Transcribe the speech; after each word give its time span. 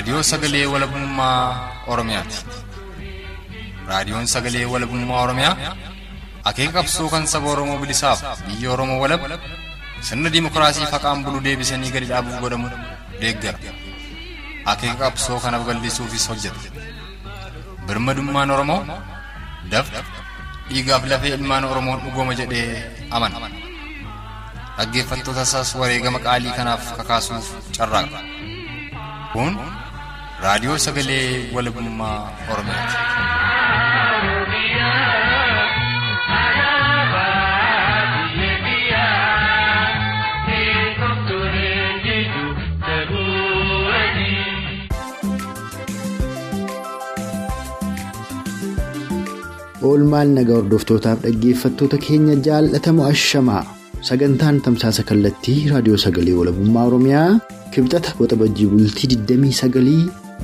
Raadiyoo 0.00 0.22
Sagalee 0.22 0.66
Walabummaa 0.72 1.84
Oromiyaati. 1.92 2.36
Raadiyoon 3.88 4.26
Sagalee 4.34 4.64
Walabummaa 4.72 5.22
Oromiyaa 5.24 5.56
akeeka 6.50 6.72
qabsoo 6.76 7.08
kan 7.12 7.26
saba 7.32 7.48
Oromoo 7.52 7.76
bilisaaf 7.82 8.20
biyya 8.46 8.70
Oromoo 8.74 8.96
walab 9.02 9.20
sirna 10.08 10.30
dimokiraasii 10.34 10.86
faqaan 10.92 11.20
bulu 11.24 11.40
deebisanii 11.46 11.90
gadi 11.94 12.06
dhaabuuf 12.12 12.38
godhamu 12.44 12.68
deeggara. 13.20 13.58
Akeeka 14.72 14.96
qabsoo 15.04 15.38
kana 15.44 15.58
babal'isuufis 15.60 16.24
hojjeta. 16.30 16.60
Birmadummaan 17.86 18.50
Oromoo 18.56 18.80
dafqa 19.72 20.00
dhiigaaf 20.70 21.04
lafee 21.12 21.34
ilmaan 21.36 21.64
Oromoon 21.72 21.98
dhugooma 22.06 22.32
jedhee 22.40 22.68
amana. 23.10 23.36
Dhaggeeffattoota 24.78 25.42
isaas 25.50 25.74
wareegama 25.82 26.18
qaalii 26.26 26.54
kanaaf 26.58 26.82
kakaasuuf 26.98 27.46
carraaqa. 27.76 28.18
Kun 29.34 29.52
raadiyoo 30.44 30.78
sagalee 30.86 31.26
walabummaa 31.54 32.18
Oromiyaati. 32.52 34.00
oolmaan 49.88 50.30
nagaa 50.38 50.56
hordoftootaaf 50.60 51.18
dhaggeeffattoota 51.24 51.98
keenya 52.06 52.34
jaallatamu 52.46 53.02
ashamaa 53.12 53.62
sagantaan 54.08 54.58
tamsaasa 54.66 55.02
kallattii 55.10 55.58
raadiyoo 55.72 56.00
sagalee 56.04 56.34
walabummaa 56.40 56.84
oromiyaa 56.90 57.30
kibxata 57.74 58.10
waxabajjii 58.20 58.68
bultii 58.72 59.08
29 59.14 59.70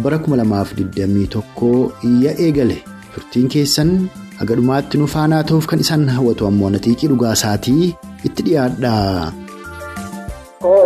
bara 0.03 0.17
2021 0.19 1.91
iyya 2.11 2.33
eegale. 2.45 2.79
Turtiin 3.15 3.49
keessan 3.49 3.91
haga 4.39 4.55
dhumaatti 4.59 4.99
nu 5.01 5.07
faanaa 5.15 5.43
ta'uuf 5.49 5.67
kan 5.71 5.81
isaan 5.85 6.09
hawwatu 6.17 6.47
ammoo 6.51 6.71
natiiqii 6.75 7.09
dhugaasaatii 7.13 7.85
itti 8.29 8.43
dhiyaadha. 8.47 8.93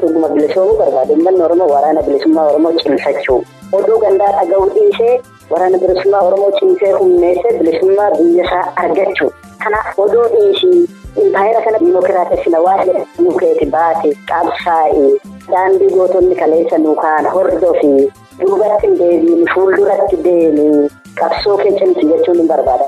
Dhuguma 0.02 0.28
bilisoomuu 0.34 0.76
barbaade. 0.78 1.12
Uummanni 1.14 1.42
Oromoo 1.46 1.68
waraana 1.74 2.02
bilisummaa 2.06 2.46
Oromoo 2.52 2.72
cimsachuu. 2.82 3.40
Oduu 3.72 3.98
gandaa 4.04 4.30
dhaga'uu 4.38 4.70
dhiisee 4.76 5.14
waraana 5.50 5.78
bilisummaa 5.82 6.20
Oromoo 6.28 6.52
cimsee 6.60 6.92
humneessee 7.00 7.58
bilisummaa 7.58 8.10
biyya 8.16 8.44
isaa 8.44 8.66
argachuu. 8.84 9.30
Kanaaf 9.64 9.98
oduu 9.98 10.26
dhiisii 10.34 10.80
impaayera 11.22 11.60
kana 11.64 11.78
diimokiraatessina 11.82 12.58
waa 12.66 12.78
jedhamu 12.84 13.32
keeti 13.40 13.66
baate 13.74 14.10
qabsaa'e 14.30 15.06
daandii 15.52 15.90
gootonni 15.94 16.34
kaleessa 16.42 16.78
nu 16.78 16.94
kaana 17.02 17.30
hordofi 17.36 17.92
duubatti 18.40 18.86
hin 18.86 18.98
deebiin 19.00 19.44
fuulduratti 19.54 20.16
deemi 20.24 20.66
qabsoo 21.20 21.56
kee 21.62 21.72
cimsi 21.78 22.06
jechuun 22.12 22.38
hin 22.42 22.48
barbaada. 22.52 22.86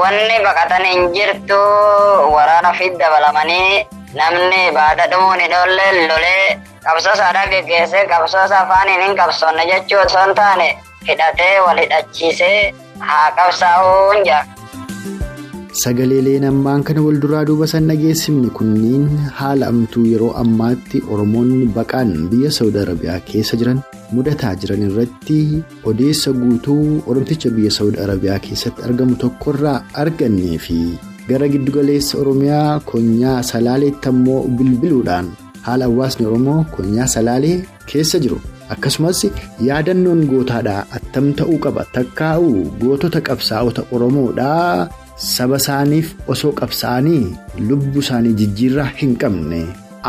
Wanni 0.00 0.38
baqatan 0.46 0.84
hin 0.92 1.12
jirtu 1.14 1.60
waraana 2.36 2.72
fi 2.78 2.90
dabalamanii 3.02 3.86
namni 4.14 4.62
baada 4.78 5.06
dhumuun 5.12 5.40
hin 5.44 5.54
oolle 5.60 5.86
lolee 6.08 6.58
qabsoo 6.88 7.14
isaa 7.20 7.46
geggeessee 7.54 8.04
qabsoo 8.12 8.44
isaa 8.50 8.60
afaaniin 8.66 9.02
hin 9.06 9.16
qabsoonne 9.22 9.66
jechuu 9.72 10.00
osoo 10.04 10.24
hin 10.26 10.34
taane 10.40 10.68
hidhatee 11.08 11.54
wal 11.66 11.78
hidhachiisee 11.84 12.74
haa 13.08 13.30
qabsaa'uun 13.40 14.24
jira. 14.24 14.44
Sagaleeleen 15.80 16.44
ammaan 16.48 16.80
kana 16.88 17.02
wal 17.04 17.18
duraa 17.22 17.44
duuba 17.48 17.66
san 17.72 17.84
dhageessifne 17.90 18.48
kunniin 18.58 19.04
haala 19.38 19.66
amtuu 19.72 20.04
yeroo 20.12 20.30
ammaatti 20.42 21.02
Oromoonni 21.12 21.66
baqaan 21.76 22.12
biyya 22.32 22.50
Saawud 22.56 22.76
Arabiyaa 22.82 23.18
keessa 23.28 23.58
jiran 23.60 23.82
mudataa 24.16 24.54
jiran 24.62 24.86
irratti 24.88 25.38
odeessa 25.92 26.32
guutuu 26.40 27.02
Oromticha 27.12 27.50
biyya 27.58 27.70
Saawud 27.76 27.98
Arabiyaa 28.06 28.38
keessatti 28.48 28.82
argamu 28.88 29.16
tokkorraa 29.24 29.76
argannee 30.04 30.56
fi 30.66 30.80
gara 31.28 31.48
giddugaleessa 31.54 32.18
Oromiyaa 32.24 32.80
konyaa 32.92 33.38
Salaaleetti 33.52 34.08
ammoo 34.14 34.40
bilbiluudhaan 34.58 35.28
haala 35.70 35.84
hawaasni 35.92 36.26
Oromoo 36.32 36.60
konyaa 36.76 37.06
Salaalee 37.16 37.56
keessa 37.92 38.18
jiru. 38.26 38.40
Akkasumas 38.74 39.18
yaadannoon 39.66 40.22
gootaadhaa 40.30 40.86
attam 40.98 41.26
ta'uu 41.40 41.58
qaba 41.66 41.84
takkaa'uu 41.96 42.62
gootota 42.80 43.20
qabsaa'ota 43.28 43.84
Oromoodhaa 43.94 44.88
saba 45.16 45.56
isaaniif 45.62 46.14
osoo 46.34 46.52
qabsaa'anii 46.60 47.36
lubbuu 47.68 48.00
isaanii 48.04 48.32
jijjiirraa 48.40 48.88
hin 49.00 49.16
qabne 49.22 49.60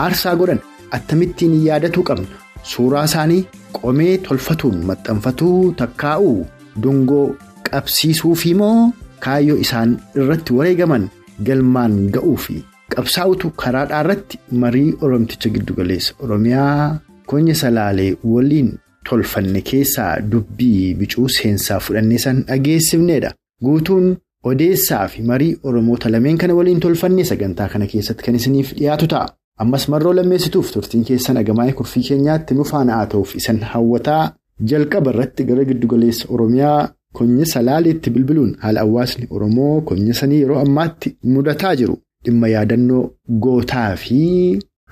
aarsaa 0.03 0.35
godhan 0.41 0.59
attamittiin 0.97 1.55
yaadatuu 1.67 2.03
qabna 2.09 2.27
suuraa 2.71 3.03
isaanii 3.09 3.43
qomee 3.79 4.13
tolfatuun 4.27 4.77
maxxanfatuu 4.89 5.59
takkaa'uu 5.81 6.37
dungoo 6.83 7.25
qabsiisuufi 7.69 8.53
moo 8.61 8.91
kaayyoo 9.27 9.57
isaan 9.67 9.97
irratti 10.23 10.53
wareegaman 10.59 11.09
galmaan 11.49 11.97
ga'uu 12.17 12.35
fi 12.45 12.57
qabsaa'utu 12.95 13.49
karaadhaa 13.63 14.01
irratti 14.05 14.39
marii 14.63 14.87
oromticha 15.07 15.49
giddugaleessa 15.55 16.13
oromiyaa. 16.27 16.99
Konya 17.31 17.55
salaalee 17.59 18.11
waliin 18.33 18.69
tolfanne 19.09 19.61
keessaa 19.69 20.11
dubbii 20.31 20.93
bicuu 20.99 21.25
seensaa 21.37 21.79
fudhannee 21.85 22.17
san 22.25 22.37
dhageessifnedha. 22.49 23.31
Guutuun 23.65 24.05
odeessaa 24.51 25.07
fi 25.13 25.21
marii 25.31 25.57
Oromoota 25.63 26.09
lameen 26.13 26.37
kana 26.41 26.53
waliin 26.59 26.79
tolfanne 26.85 27.23
sagantaa 27.31 27.67
kana 27.73 27.87
keessatti 27.93 28.23
kan 28.25 28.35
isiniif 28.39 28.73
dhiyaatu 28.79 29.07
ta'a. 29.13 29.27
Ammas 29.63 29.87
marroo 29.91 30.13
lammeessituuf 30.15 30.71
turtiin 30.73 31.03
keessan 31.09 31.37
agamaa'ee 31.41 31.73
kurfii 31.79 32.03
keenyaatti 32.09 32.53
nu 32.57 32.63
faana 32.71 32.93
haa 32.99 33.05
ta'uuf 33.13 33.35
isan 33.39 33.59
hawwataa 33.71 34.23
jalqaba 34.71 35.11
irratti 35.15 35.43
gara 35.49 35.63
giddugaleessa 35.69 36.27
Oromiyaa 36.37 36.89
konya 37.19 37.45
salaaleetti 37.53 38.09
bilbiluun 38.15 38.55
haala 38.63 38.79
hawaasni 38.85 39.27
Oromoo 39.39 39.81
konya 39.91 40.13
sanii 40.19 40.41
yeroo 40.43 40.59
ammaatti 40.65 41.15
mudataa 41.35 41.75
jiru 41.81 41.97
dhimma 42.25 42.47
yaadannoo 42.55 43.03
gootaa 43.45 43.95
fi. 44.03 44.19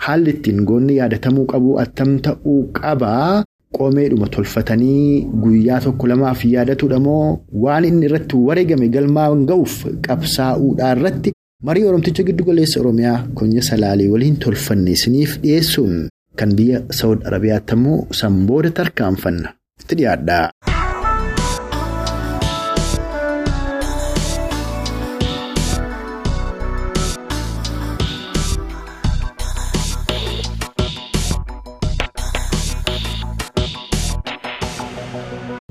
Haalli 0.06 0.30
ittiin 0.36 0.64
goonni 0.70 0.96
yaadatamuu 0.98 1.46
qabu 1.52 1.78
attam 1.84 2.18
ta'uu 2.26 2.62
qabaa 2.80 3.44
qomeedhuma 3.78 4.28
tolfatanii 4.36 5.22
guyyaa 5.44 5.80
tokko 5.86 6.08
lamaaf 6.12 6.46
yaadatudha 6.54 7.00
moo 7.08 7.40
waan 7.64 7.86
inni 7.90 8.06
irratti 8.10 8.36
wareegame 8.48 8.88
galmaan 8.96 9.46
ga'uuf 9.52 9.76
qabsaa'uudhaa 10.08 10.92
irratti 10.98 11.32
marii 11.70 11.86
oromticha 11.90 12.24
giddugaleessa 12.30 12.80
oromiyaa 12.84 13.18
konya 13.42 13.62
salaalee 13.70 14.10
waliin 14.14 14.38
tolfanne 14.46 14.92
isiniif 14.98 15.38
dhiyeessuun 15.44 15.96
kan 16.42 16.56
biyya 16.62 16.82
saawud 17.02 17.22
arabiyaatti 17.32 17.74
ammoo 17.78 18.00
sanbooda 18.22 18.70
tarkaanfanna 18.80 19.50
itti 19.82 19.96
dhiyaadha. 20.00 20.40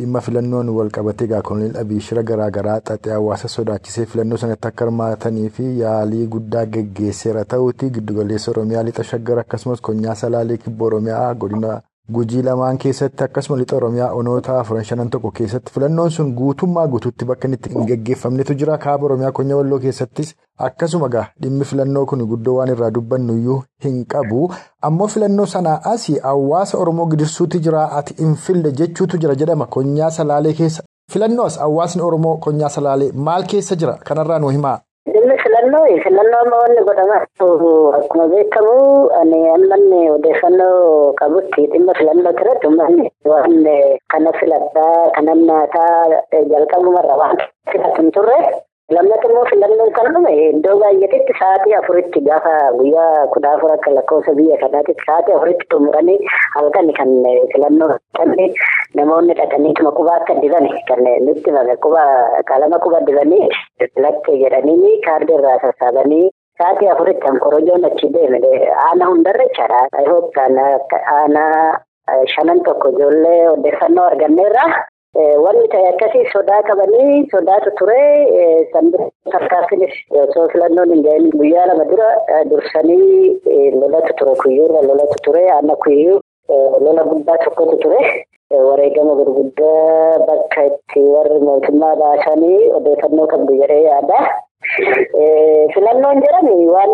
Dhimma 0.04 0.20
filannoon 0.26 0.68
wal 0.78 0.90
qabatee 0.98 1.26
egaa 1.28 1.42
koloneel 1.48 1.76
abiy 1.82 2.00
shira 2.08 2.22
garaagaraa 2.30 2.80
xaxee 2.88 3.12
hawaasa 3.16 3.48
sodaachisee 3.56 4.06
filannoo 4.12 4.36
sanatti 4.42 4.68
akka 4.68 4.84
hirmaatanii 4.84 5.48
fi 5.58 5.66
yaalii 5.80 6.26
guddaa 6.36 6.64
geggeesseera 6.76 7.44
ta'uuti. 7.44 7.90
Giddugaleessa 7.96 8.50
oromiyaa 8.54 8.82
lixa 8.90 9.04
shaggar 9.10 9.38
akkasumas 9.42 9.80
konyaa 9.80 10.14
salaalee 10.22 10.56
kibba 10.66 10.84
oromiyaa 10.90 11.34
godina 11.34 11.80
gujii 12.12 12.42
lamaan 12.42 12.78
keessatti 12.78 13.24
akkasuma 13.24 13.56
lixa 13.58 13.76
oromiyaa 13.76 14.12
onoota 14.12 14.58
afuran 14.60 14.84
shanan 14.84 15.10
tokko 15.10 15.30
keessatti 15.38 15.72
filannoon 15.74 16.10
sun 16.10 16.32
guutummaa 16.40 16.86
guutuutti 16.94 17.24
bakka 17.30 17.48
inni 17.48 17.58
hin 17.74 17.86
geggeeffamnetu 17.90 18.54
jira. 18.54 18.78
Kaaba 18.78 19.04
oromiyaa 19.06 19.32
konyaa 19.32 19.56
walloo 19.56 19.78
keessattis 19.84 20.34
akkasuma 20.68 21.08
gaa 21.08 21.24
dhimmi 21.42 21.64
filannoo 21.70 22.04
kun 22.06 22.26
guddoo 22.32 22.54
waan 22.58 22.68
irraa 22.76 22.90
dubbannuyyuu 22.98 23.58
hin 23.84 24.04
qabu. 24.06 24.52
Ammoo 24.82 25.06
filannoo 25.16 25.46
sanaa 25.56 25.80
asii 25.92 26.18
hawaasa 26.28 26.78
oromoo 26.78 27.06
gidirsuutu 27.14 27.58
jira 27.68 27.90
ati 28.00 28.14
hin 28.22 28.34
fille 28.46 28.72
jechuutu 28.72 29.18
jira 29.18 29.34
jedhama. 29.34 29.66
Konyaa 29.66 30.10
salaalee 30.10 30.52
keessa 30.52 30.82
filannoo 31.12 31.46
as 31.46 31.58
hawaasni 31.58 32.02
oromoo 32.02 32.36
konyaa 32.36 32.68
salaalee 32.68 33.12
maal 33.12 33.44
keessa 33.54 33.76
jira? 33.76 33.98
Kanarraa 34.04 34.38
nu 34.38 34.48
himaa. 34.48 34.78
Dhimmi 35.12 35.34
filannoo 35.42 35.86
filannoo 36.04 36.40
amma 36.44 36.56
wanni 36.62 36.82
godhama 36.88 37.16
akkuma 37.98 38.24
beekamu 38.32 38.76
ani 39.20 39.40
ammanni 39.56 40.00
odeeffannoo 40.14 41.12
qabutti 41.20 41.66
dhimma 41.72 41.92
filannoo 41.98 42.32
irratti 42.40 42.66
uummanni 42.70 43.10
waan 43.30 43.56
kana 44.14 44.32
filadhaa 44.40 45.10
kana 45.16 45.34
nyaataa 45.34 46.22
jalqabumarra 46.52 47.16
waan 47.22 47.36
filatu 47.72 48.00
hin 48.02 48.10
turre. 48.16 48.38
Lammata 48.92 49.28
immoo 49.28 49.44
filannoon 49.48 49.92
kan 49.96 50.12
dhume 50.14 50.30
iddoo 50.46 50.74
baay'eetti 50.80 51.34
sa'aatii 51.38 51.72
afuritti 51.78 52.20
gaafa 52.26 52.50
guyyaa 52.78 53.26
kudha 53.32 53.52
afur 53.56 53.72
akka 53.74 53.90
lakkoofsa 53.96 54.34
biyya 54.36 54.58
kanaatti 54.62 54.94
sa'aatii 55.06 55.36
afuritti 55.36 55.66
xumuranii 55.72 56.18
halkan 56.56 56.90
kan 56.98 57.14
filannoo 57.54 57.88
dhaqanii 57.94 58.50
namoonni 59.00 59.38
dhaqaniituma 59.40 59.94
quba 60.00 60.18
akka 60.20 60.36
diban 60.42 60.68
kan 60.90 61.00
nutti 61.24 61.56
qalama 62.52 62.78
quba 62.84 63.00
dibanii 63.08 63.48
lakkee 64.04 64.36
jedhanii 64.44 65.00
kaardii 65.08 65.38
irraa 65.40 65.56
sassaabanii 65.64 66.28
sa'aatii 66.60 66.92
afuritti 66.96 67.24
kan 67.26 67.40
korojoon 67.46 67.88
achi 67.90 68.12
deeme 68.12 68.38
aana 68.86 69.08
hundarra 69.12 69.48
jechaadha. 69.48 69.80
Aanaa 71.16 71.80
shanan 72.34 72.60
tokko 72.68 72.88
ijoollee 72.92 73.48
odeeffannoo 73.56 74.04
arganneerra. 74.12 74.64
Wanni 75.14 75.68
ta'e 75.72 75.86
akkasii 75.92 76.26
sodaa 76.32 76.62
qabanii 76.68 77.26
sodaatu 77.32 77.70
ture 77.78 77.98
tarkaanfinis 79.32 79.94
osoo 80.22 80.46
filannoon 80.54 80.90
hin 80.94 81.02
gahin 81.06 81.28
guyyaa 81.38 81.66
lama 81.70 81.84
dura 81.90 82.08
dursanii 82.50 83.38
lolatu 83.80 84.14
ture 84.20 84.34
kuyyuurra 84.42 84.82
lolatu 84.88 85.18
ture 85.26 85.44
aanna 85.56 85.76
kuyyuu 85.84 86.18
lola 86.86 87.04
guddaa 87.10 87.38
tokkotu 87.44 87.76
ture. 87.84 88.00
Wareegama 88.54 89.14
gurguddaa 89.18 90.18
bakka 90.26 90.64
itti 90.70 91.00
warri 91.14 91.38
mootummaa 91.46 91.94
baasanii 92.02 92.58
odeeffannoo 92.78 93.26
qabdu 93.32 93.56
jedhee 93.62 93.82
yaada. 93.86 94.18
Filannoon 95.74 96.22
jedhame 96.26 96.54
waan 96.74 96.92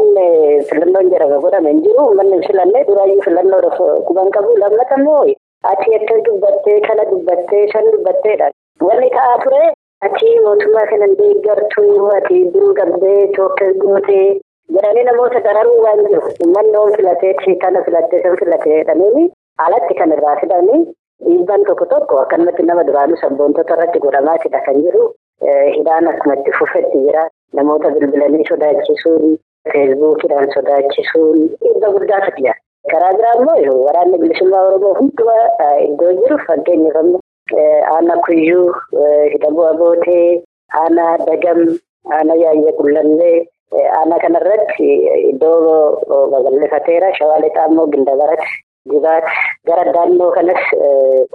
filannoon 0.70 1.10
jedhame 1.14 1.40
godhame 1.46 1.72
hin 1.72 1.82
jiru 1.86 2.04
uummanni 2.06 2.46
filannee 2.46 2.84
duraayyuu 2.88 3.22
filannoo 3.28 3.70
quban 4.08 4.30
qabu 4.36 4.56
lammata 4.64 4.96
ati 5.72 5.94
akka 5.94 6.14
dubbattee 6.26 6.80
kana 6.88 7.04
dubbattee 7.10 7.66
shan 7.72 7.90
dubbatteedha. 7.92 8.50
Wanni 8.80 9.10
ta'aa 9.16 9.38
ture 9.44 9.72
ati 10.06 10.28
mootummaa 10.44 10.86
kana 10.92 11.06
deeggartuu 11.18 12.06
ati 12.18 12.44
duruu 12.54 12.74
qabdee 12.78 13.26
tokko 13.36 13.66
gootee 13.82 14.40
jedhanii 14.76 15.04
namoota 15.08 15.40
dararuu 15.46 15.82
waan 15.84 16.00
jiru 16.08 16.22
uummanni 16.44 16.76
oon 16.82 16.94
filatee 16.96 17.34
kana 17.64 17.82
filattee 17.88 18.22
san 18.22 18.36
filatee 18.42 18.78
jedhanii 18.78 19.26
alatti 19.66 19.94
kan 20.00 20.12
irraa 20.16 20.36
fidanii. 20.40 20.80
Dhiibbaan 21.24 21.64
tokko 21.68 21.86
tokko 21.86 22.18
akkanumatti 22.20 22.62
nama 22.62 22.84
duraanuu 22.86 23.16
sabboontota 23.22 23.74
irratti 23.76 23.98
godhamaatidha 24.06 24.60
kan 24.66 24.80
jiru. 24.86 25.10
Hidhaan 25.74 26.08
akkuma 26.08 26.34
itti 26.40 26.52
fufetti 26.58 26.98
jira. 27.04 27.26
Namoota 27.58 27.90
bilbilanii 27.90 28.44
sodaachisuun, 28.48 29.36
feesbuukidhaan 29.72 30.48
sodaachisuun 30.54 31.38
dhiibba 31.60 31.90
guddaatu 31.96 32.32
jira. 32.38 32.54
Karaa 32.88 33.12
biraa 33.16 33.34
immoo 33.38 33.84
waraanni 33.86 34.18
bilisummaa 34.22 34.62
Oromoo 34.68 34.94
hundumaa 34.98 35.74
iddoo 35.86 36.12
jiru 36.20 36.38
fakkeenyaaf 36.46 36.96
aanaa 37.94 38.16
kuyyuu, 38.26 38.72
hidhabuu 39.32 39.66
abootee, 39.72 40.42
aanaa 40.82 41.18
dagam, 41.28 41.60
aanaa 42.16 42.38
yaayya 42.42 42.72
qullallee, 42.78 43.36
aanaa 43.98 44.18
kanarratti 44.24 44.88
iddoo 45.32 45.56
babal'ifateera. 46.32 47.12
Shawaa 47.18 47.40
lixaa 47.44 47.66
immoo 47.72 47.86
gindabaratti. 47.96 48.48
Dibaati 48.90 49.34
gara 49.68 49.92
daannoo 49.92 50.30
kanas 50.38 50.62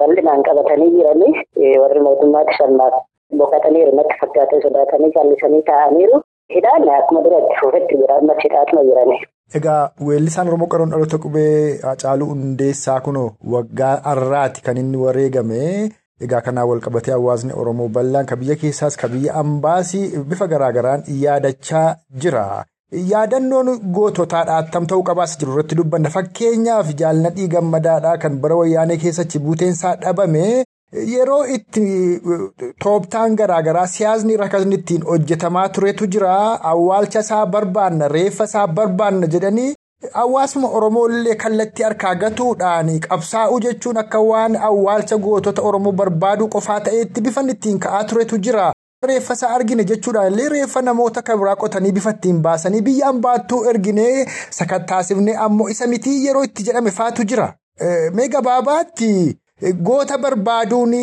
bal'inaan 0.01 0.41
qabatanii 0.49 0.89
jiranii 0.97 1.77
warri 1.83 2.01
mootummaatti 2.07 2.57
salmaaf 2.57 2.95
boqotaniiru 3.37 3.91
natti 3.99 4.17
fakkaatee 4.21 4.61
sodaatanii 4.65 5.11
callisanii 5.19 5.61
taa'aniiru. 5.69 6.23
Hidhaan 6.55 6.89
akkuma 6.97 7.21
duratti 7.27 7.59
fuufetti 7.61 8.01
jira 8.01 8.17
ammas 8.21 8.41
hidhaatuma 8.43 8.83
jirani. 8.89 9.19
Egaa 9.53 9.91
weellisaan 10.07 10.47
Oromoo 10.47 10.67
qaroon 10.67 10.89
dhaloota 10.91 11.17
qubee 11.23 11.79
Hacaaluu 11.83 12.27
Hundeessaa 12.31 12.99
kunoo 13.07 13.27
waggaa 13.55 13.93
har'aati 14.05 14.61
kan 14.65 14.77
inni 14.81 14.97
wareegame. 14.97 15.91
Egaa 16.25 16.41
kanaan 16.41 16.67
wal 16.69 16.79
qabatee 16.85 17.13
hawaasni 17.13 17.53
Oromoo 17.63 17.87
bal'aan 17.97 18.25
kan 18.25 18.39
biyya 18.39 18.55
keessaas 18.61 18.97
kan 19.01 19.11
biyya 19.11 19.33
ambaasii 19.41 20.17
bifa 20.31 20.47
garaagaraan 20.53 21.03
yaadachaa 21.23 21.87
jira. 22.25 22.45
Yaadannoon 23.11 23.69
goototaadhaa 23.95 24.57
attam 24.63 24.85
ta'uu 24.89 25.03
qabaas 25.09 25.37
jiru 25.39 25.53
irratti 25.53 25.75
dubbanna 25.79 26.09
fakkeenyaaf 26.15 26.89
jaalladhii 27.01 27.47
gammadaadhaa 27.55 28.17
kan 28.25 28.39
bara 28.43 28.55
wayyaanee 28.61 28.97
keessatti 29.03 29.39
buuteensaa 29.45 29.95
dhabame 30.03 30.43
yeroo 30.93 31.45
itti 31.45 31.81
tooftaan 32.83 33.35
garaagaraa 33.35 33.87
siyaasni 33.87 34.37
rakkasni 34.37 34.75
ittiin 34.75 35.03
hojjetamaa 35.09 35.69
turetu 35.69 36.07
jira 36.07 36.35
awwaalcha 36.71 37.19
isaa 37.25 37.45
barbaanna 37.45 38.07
reeffa 38.07 38.43
isaa 38.49 38.67
barbaanna 38.67 39.27
jedhanii 39.27 39.73
hawaasuma 40.13 40.67
Oromoo 40.79 41.07
illee 41.09 41.35
kallattii 41.35 41.83
harkaa 41.83 42.15
gatuudhaan 42.23 42.89
qabsaa'uu 43.09 43.59
jechuun 43.67 43.97
akka 43.97 44.19
waan 44.29 44.55
awwaalcha 44.69 45.17
gootota 45.17 45.61
Oromoo 45.61 45.91
barbaaduu 45.91 46.47
qofaa 46.55 46.79
ta'etti 46.87 47.21
bifan 47.21 47.49
ittiin 47.49 47.79
ka'aa 47.79 48.03
turetu 48.03 48.37
jira. 48.37 48.71
Reeffa 49.07 49.33
isaa 49.33 49.49
argine 49.55 49.83
jechuudhaan 49.83 50.33
illee 50.33 50.49
reeffa 50.49 50.81
namoota 50.81 51.21
kan 51.21 51.39
biraa 51.39 51.55
qotanii 51.63 51.91
bifa 51.91 52.09
ittiin 52.17 52.41
baasanii 52.41 52.81
biyya 52.81 53.07
ambaattuu 53.07 53.63
erginee 53.71 54.25
sakattaasifnee 54.59 55.35
ammoo 55.47 55.69
isa 55.69 55.87
mitii 55.87 56.25
yeroo 56.25 56.43
itti 56.43 56.63
jedhame 56.69 56.91
faatu 56.91 57.23
jira. 57.23 57.53
Mee 58.13 58.27
gabaabaatti 58.27 59.09
goota 59.61 60.17
barbaaduun 60.17 60.93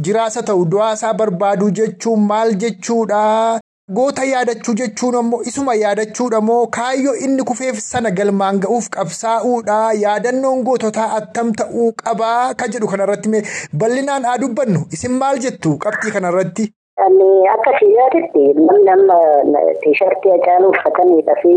jiraasa 0.00 0.42
ta'u 0.42 0.64
du'aasaa 0.72 1.12
barbaaduu 1.14 1.70
jechuun 1.78 2.20
maal 2.26 2.52
jechuudha? 2.54 3.58
Goota 3.96 4.24
yaadachuu 4.24 4.74
jechuun 4.74 5.14
ammoo 5.20 5.42
isuma 5.42 5.74
yaadachuudha 5.74 6.40
moo 6.40 6.66
kaayyoo 6.76 7.14
inni 7.26 7.42
kufeef 7.50 7.78
sana 7.80 8.10
galmaan 8.10 8.60
ga'uuf 8.60 8.88
qabsaa'uudha 8.96 9.78
yaadannoon 10.04 10.62
goototaa 10.68 11.10
attam 11.18 11.52
ta'uu 11.60 11.92
qabaa 12.04 12.54
kan 12.54 12.70
jedhu 12.76 12.86
kanarratti 12.94 13.42
bal'inaan 13.82 14.24
haa 14.30 14.38
dubbannu 14.44 14.86
isin 14.98 15.12
maal 15.22 15.38
jettu 15.46 15.76
qabxii 15.86 16.10
kanarratti? 16.18 16.68
Akka 17.54 17.72
siyyaatitti 17.78 18.42
namni 18.66 18.90
amma 18.96 19.16
tiishartii 19.82 20.30
Hacaaluu 20.36 20.70
uffataniidha 20.74 21.34
fi 21.42 21.54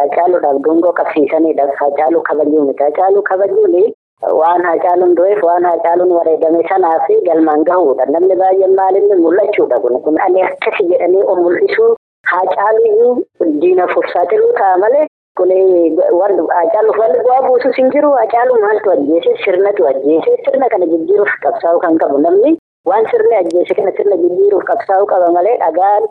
Hacaaluudhaaf 0.00 0.62
dungoo 0.64 0.92
qabsiisaniidha. 0.92 1.66
Hacaaluu 1.80 2.22
kabajuu 2.22 2.64
miti. 2.66 2.82
Hacaaluu 2.82 3.22
kabajuun 3.22 3.74
waan 4.22 4.64
Hacaaluun 4.64 5.14
du'eef 5.16 5.42
waan 5.42 5.64
Hacaaluun 5.64 6.12
wareegame 6.12 6.62
sanaa 6.68 6.98
fi 7.06 7.16
galmaan 7.28 7.64
gahuudha. 7.64 8.06
Namni 8.06 8.36
baay'een 8.36 8.74
maalinni 8.76 9.16
mul'achuudha 9.24 9.80
kun. 9.80 10.00
Kun 10.04 10.20
ani 10.26 10.42
akkasi 10.42 10.84
jedhanii 10.92 11.22
of 11.24 11.38
mul'isuu 11.38 11.94
Hacaaluyyuu 12.32 13.24
diina 13.60 13.86
fursaatilu 13.94 14.52
ta'a 14.58 14.76
malee 14.84 15.06
kun 15.36 15.50
Hacaaluuf 15.50 16.98
wanti 17.02 17.20
bu'aa 17.26 17.42
buusus 17.48 17.76
hin 17.76 17.90
jiru. 17.94 18.10
Hacaaluu 18.22 18.60
maaltu 18.64 18.90
ajjeese 18.96 19.36
sirnatu 19.44 19.86
ajjeese 19.92 20.36
sirna 20.44 20.68
kana 20.68 20.86
jijjiiruuf 20.92 21.32
qabsaa'uu 21.46 21.80
kan 21.86 21.98
qabu 21.98 22.18
namni. 22.26 22.56
Waan 22.88 23.04
sirni 23.10 23.34
ajjeese 23.36 23.74
kana 23.76 23.92
sirna 23.96 24.16
jijjiiruuf 24.22 24.64
qabsaa'uu 24.68 25.06
qaba 25.12 25.26
malee 25.36 25.56
dhagaan 25.62 26.04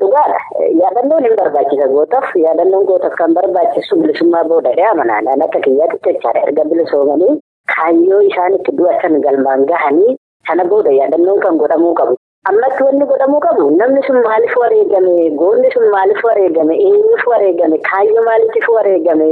dhugaadha. 0.00 0.38
Yaadannoon 0.80 1.24
hin 1.26 1.36
barbaachisa 1.40 1.86
gootaaf 1.94 2.34
yaadannoon 2.44 2.84
gootaaf 2.90 3.14
kan 3.20 3.32
barbaachisu 3.38 3.96
bilisummaa 4.02 4.44
boodadha 4.50 4.90
amanaan 4.92 5.42
akka 5.46 5.60
kiyyaatti 5.66 6.00
jechaadha 6.08 6.42
erga 6.48 6.64
bilisoomanii 6.72 7.32
kaayyoo 7.76 8.20
isaan 8.28 8.58
itti 8.58 8.76
du'atan 8.82 9.16
galmaan 9.26 9.64
gahanii 9.72 10.16
sana 10.50 10.64
booda 10.74 10.92
yaadannoon 11.00 11.40
kan 11.46 11.56
godhamuu 11.64 11.94
qabu. 12.02 12.16
Ammatti 12.50 12.82
wanni 12.84 13.06
godhamuu 13.12 13.40
qabu 13.48 13.70
namni 13.80 14.02
sun 14.06 14.20
maaliif 14.28 14.56
wareegame 14.62 15.30
goonni 15.42 15.70
sun 15.74 15.88
maaliif 15.96 16.24
wareegame 16.28 16.74
eenyuuf 16.88 17.24
wareegame 17.32 17.78
kaayyoo 17.90 18.24
maaliitiif 18.28 18.68
wareegame 18.76 19.28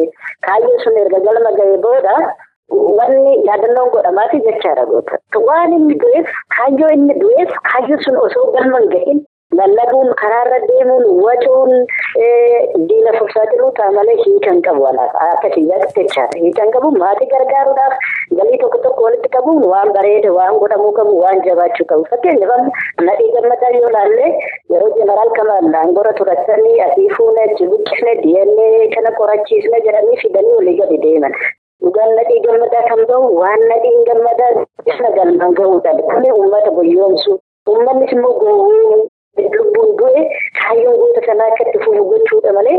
kaayyoon 0.48 0.78
sun 0.84 0.96
erga 1.04 1.20
galma 1.28 1.52
ga'ee 1.60 1.76
booda. 1.86 2.14
Wanni 2.70 3.34
yaadannoon 3.48 3.90
godhamaati 3.96 4.40
jechaadha 4.46 4.86
goota. 4.92 5.18
Waan 5.48 5.72
inni 5.78 5.94
du'eef 6.04 6.28
kaayyoo 6.56 6.92
inni 6.98 7.14
du'eef 7.24 7.52
kaayyoo 7.72 8.00
sun 8.06 8.16
osoo 8.26 8.46
galma 8.56 8.80
gahin 8.94 9.20
lallabuun 9.58 10.10
karaarra 10.20 10.58
deemuun 10.68 11.04
wacuun 11.24 11.72
diina 12.90 13.12
fursaatilu 13.18 13.70
ta'a 13.78 13.90
malee 13.96 14.14
hiikan 14.24 14.60
qabu 14.66 14.84
walaaf 14.86 15.16
akka 15.26 15.50
kiyyaatti 15.56 15.96
jechaadha. 16.04 16.38
Hiikan 16.44 16.70
qabu 16.76 16.90
maatii 17.02 17.28
gargaaruudhaaf 17.32 17.94
galii 18.40 18.58
tokko 18.62 18.78
tokko 18.86 19.04
walitti 19.08 19.32
qabuun 19.36 19.64
waan 19.72 19.92
bareede 19.96 20.30
waan 20.38 20.58
godhamuu 20.62 20.92
qabu 21.00 21.18
waan 21.24 21.42
jabaachuu 21.48 21.86
qabu. 21.92 22.06
Fakkeenyaaf 22.10 22.70
nadhii 23.08 23.32
gammadaa 23.38 23.72
yoo 23.80 23.90
laallee 23.96 24.30
yeroo 24.74 24.92
jeneraal 25.00 25.32
kamaan 25.40 25.74
aangora 25.82 26.12
turatanii 26.20 26.80
asii 26.88 27.10
fuunee 27.16 27.48
buqqisne 27.72 28.14
DNA 28.22 28.68
kana 28.94 29.16
qorachiisne 29.18 29.82
jedhanii 29.88 30.20
fidanii 30.22 30.56
olii 30.62 30.76
gadi 30.82 30.98
deeman. 31.06 31.34
Nadhii 31.80 32.40
gammadaa 32.44 32.82
kan 32.88 33.00
bahu 33.08 33.36
waan 33.40 33.60
nadhiin 33.68 34.04
gammadaa 34.04 34.64
isa 34.86 35.10
galmaan 35.16 35.54
gahuudha. 35.54 35.92
Kun 36.10 36.24
uummata 36.32 36.70
boyyoomsu. 36.70 37.38
Uummannis 37.68 38.12
immoo 38.12 38.34
gowwuu 38.40 39.08
lubbuun 39.56 39.96
du'e 39.98 40.22
kaayyoon 40.60 40.96
goota 41.00 41.20
sanaa 41.26 41.46
akka 41.52 41.64
itti 41.68 41.78
fufu 41.84 42.04
gochuudha 42.10 42.52
malee 42.52 42.78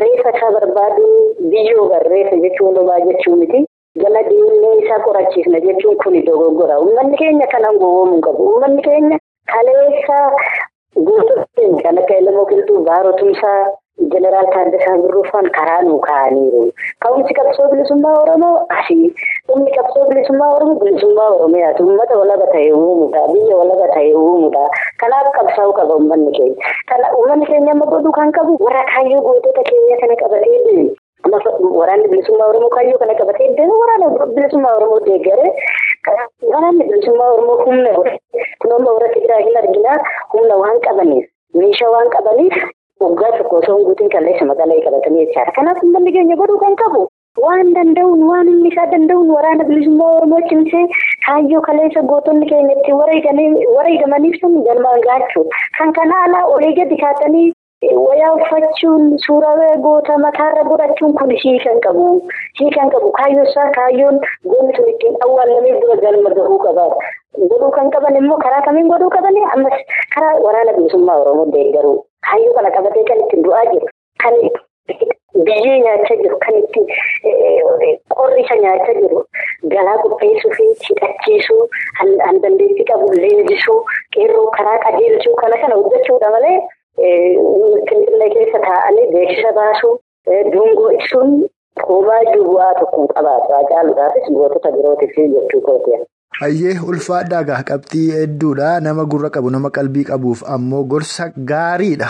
reeffa 0.00 0.30
isaa 0.36 0.50
barbaaduun 0.56 1.50
biyyoo 1.50 1.88
barreessa 1.88 2.36
jechuun 2.44 2.74
lolaa 2.76 3.00
jechuu 3.08 3.36
miti. 3.36 3.64
Gala 4.02 4.22
diinee 4.30 4.74
isaa 4.82 4.98
qorachiisna 5.06 5.60
jechuun 5.66 5.96
kuni 6.04 6.22
dogoggora. 6.26 6.78
Uummanni 6.80 7.16
keenya 7.16 7.46
kanaan 7.46 7.78
gowwoomuu 7.78 8.20
qabu. 8.20 8.42
Uummanni 8.50 8.82
keenya 8.82 9.18
kaleessa 9.52 10.18
gootota 10.96 11.46
keenya 11.56 11.82
kan 11.82 11.98
akka 11.98 12.14
Elamoo 12.14 12.46
Qilxuu 12.46 12.84
Baarotumsaa. 12.84 13.64
Jeneraal 13.98 14.46
Taaddasaa 14.52 14.96
Birruufaan 15.02 15.46
karaa 15.56 15.82
nuu 15.86 15.98
kaa'aniiru. 16.06 16.62
Ka'umsi 17.02 17.34
qabsoo 17.34 17.68
bilisummaa 17.70 18.14
Oromoo 18.22 18.66
asii. 18.78 19.14
Inni 19.54 19.70
qabsoo 19.76 20.08
bilisummaa 20.10 20.50
Oromoo 20.56 20.80
bilisummaa 20.82 21.28
Oromiyaati. 21.36 21.82
Uummata 21.82 22.18
walaba 22.18 22.46
ta'e 22.52 22.72
uumuudha. 22.72 23.22
Biyya 23.32 23.56
walaba 23.60 23.86
ta'e 23.94 24.10
uumuudha. 24.14 24.64
Kanaaf 25.00 25.30
qabsaa'uu 25.38 25.72
qaba 25.78 25.94
uummanni 25.94 26.32
keenya. 26.36 26.74
Kana 26.90 27.14
uummanni 27.16 27.46
keenya 27.46 27.72
amma 27.72 27.86
godhuu 27.86 28.12
kan 28.18 28.32
qabu 28.32 28.58
warra 28.66 28.84
kaayyoo 28.92 29.22
gootota 29.28 29.62
keenya 29.70 29.96
kana 30.02 30.16
qabatee. 30.22 30.84
Waraanni 31.78 32.08
bilisummaa 32.12 32.48
Oromoo 32.50 32.68
kaayyoo 32.76 32.98
kana 32.98 33.14
qabatee 33.14 33.48
deemu 33.56 33.78
waraana 33.80 34.26
bilisummaa 34.36 34.76
Oromoo 34.76 35.00
deeggaree 35.06 35.52
waraanni 36.52 36.84
bilisummaa 36.90 37.30
Oromoo 37.32 37.56
humna 37.64 37.90
kunuunsa 38.60 38.92
warra 38.92 39.08
Tigiraa 39.14 39.38
hin 39.46 39.56
arginaa 39.62 39.98
humna 40.32 40.56
waan 40.62 40.80
qabaniif 40.88 41.30
meeshaa 41.54 41.90
waan 41.90 42.10
qabaniif. 42.16 42.56
Waggaa 43.00 43.32
tokko 43.38 43.56
osoo 43.58 43.76
hin 43.76 43.86
guutiin 43.86 44.10
kalleessa 44.10 44.44
maqalee 44.50 44.80
qabatanii 44.84 45.26
jechaadha. 45.26 45.52
Kanaaf 45.56 45.82
uummanni 45.82 46.12
keenya 46.16 46.36
godhuu 46.40 46.58
kan 46.62 46.76
qabu 46.82 47.00
waan 47.44 47.72
danda'uun 47.76 48.22
waan 48.30 48.48
inni 48.52 48.68
isaa 48.72 48.86
danda'uun 48.92 49.30
waraana 49.36 49.64
bilisummaa 49.70 50.10
Oromoo 50.18 50.40
cimsee 50.52 50.84
kaayyoo 51.26 51.62
kaleessa 51.68 52.02
gootonni 52.12 52.46
keenya 52.52 52.76
itti 52.78 52.92
wareegamaniif 53.76 54.38
sun 54.40 54.54
galmaan 54.68 55.00
gaachuu 55.08 55.44
kan 55.78 55.92
kana 55.98 56.22
alaa 56.28 56.44
olii 56.54 56.72
gadi 56.78 56.96
kaatanii 57.02 57.52
wayaa 58.04 58.30
uffachuun 58.38 59.10
suuraa 59.26 59.74
goota 59.88 60.18
mataarra 60.26 60.64
godhachuun 60.70 61.14
kun 61.18 61.34
hiikan 61.44 61.80
qabu 61.88 62.06
hiikan 62.60 62.90
qabu 62.94 63.10
kaayyoo 63.18 63.44
isaa 63.50 63.68
kaayyoon 63.80 64.20
goonni 64.54 64.76
sun 64.78 64.88
ittiin 64.94 65.18
awwaalamee 65.26 65.74
dura 65.82 65.96
galma 66.06 66.34
gahuu 66.38 66.58
qaba 66.68 66.86
godhuu 67.52 67.70
kan 67.78 67.90
qaban 67.98 68.16
immoo 68.22 68.38
karaa 68.46 68.62
kamiin 68.70 68.88
godhuu 68.94 69.10
qaban 69.18 69.42
ammas 69.52 69.78
karaa 70.14 70.34
waraana 70.48 70.72
bilisummaa 70.80 71.18
Oromoo 71.24 71.46
deeggaruu 71.58 71.98
kaayyoo 72.26 72.54
kana 72.58 72.70
qabatee 72.76 73.04
kan 73.10 73.20
ittiin 73.24 73.44
du'aa 73.48 73.64
jiru 73.72 73.88
kan 74.22 74.34
biyyee 75.46 75.78
nyaachaa 75.84 76.16
jiru 76.22 76.38
kan 76.44 76.58
itti 76.62 76.82
qorrisa 78.18 78.56
nyaachaa 78.64 78.94
jiru 79.00 79.24
galaa 79.74 79.96
qopheessuu 80.04 80.52
fi 80.58 80.66
hidhachiisuu 80.88 81.62
an 82.28 82.40
dandeettii 82.44 82.86
qabu 82.92 83.10
leenjisuu 83.24 83.78
qeerroo 84.16 84.46
karaa 84.58 84.78
qajeelchuu 84.86 85.34
kana 85.42 85.60
kana 85.64 85.80
hojjechuudha 85.80 86.30
malee 86.36 86.56
finfinnee 87.88 88.30
keessa 88.36 88.58
taa'anii 88.66 89.06
beeksisa 89.16 89.52
baasuu 89.60 89.94
dungoo 90.52 90.90
ibsuun 90.98 91.32
homaa 91.88 92.20
iyyuu 92.26 92.44
bu'aa 92.50 92.74
tokko 92.80 93.06
qabaatu 93.14 93.48
caaluudhaafis 93.70 94.28
gootota 94.38 94.72
birootiif 94.76 95.16
jechuu 95.36 95.60
kooti. 95.68 95.98
Hayyee 96.40 96.78
ulfaadhaa 96.90 97.42
gaa 97.48 97.58
qabxii 97.68 98.06
hedduudha 98.14 98.70
nama 98.86 99.04
gurra 99.12 99.28
qabu 99.34 99.50
nama 99.54 99.70
qalbii 99.76 100.04
qabuuf 100.08 100.40
ammoo 100.54 100.80
gorsa 100.94 101.26
gaariidha 101.50 102.08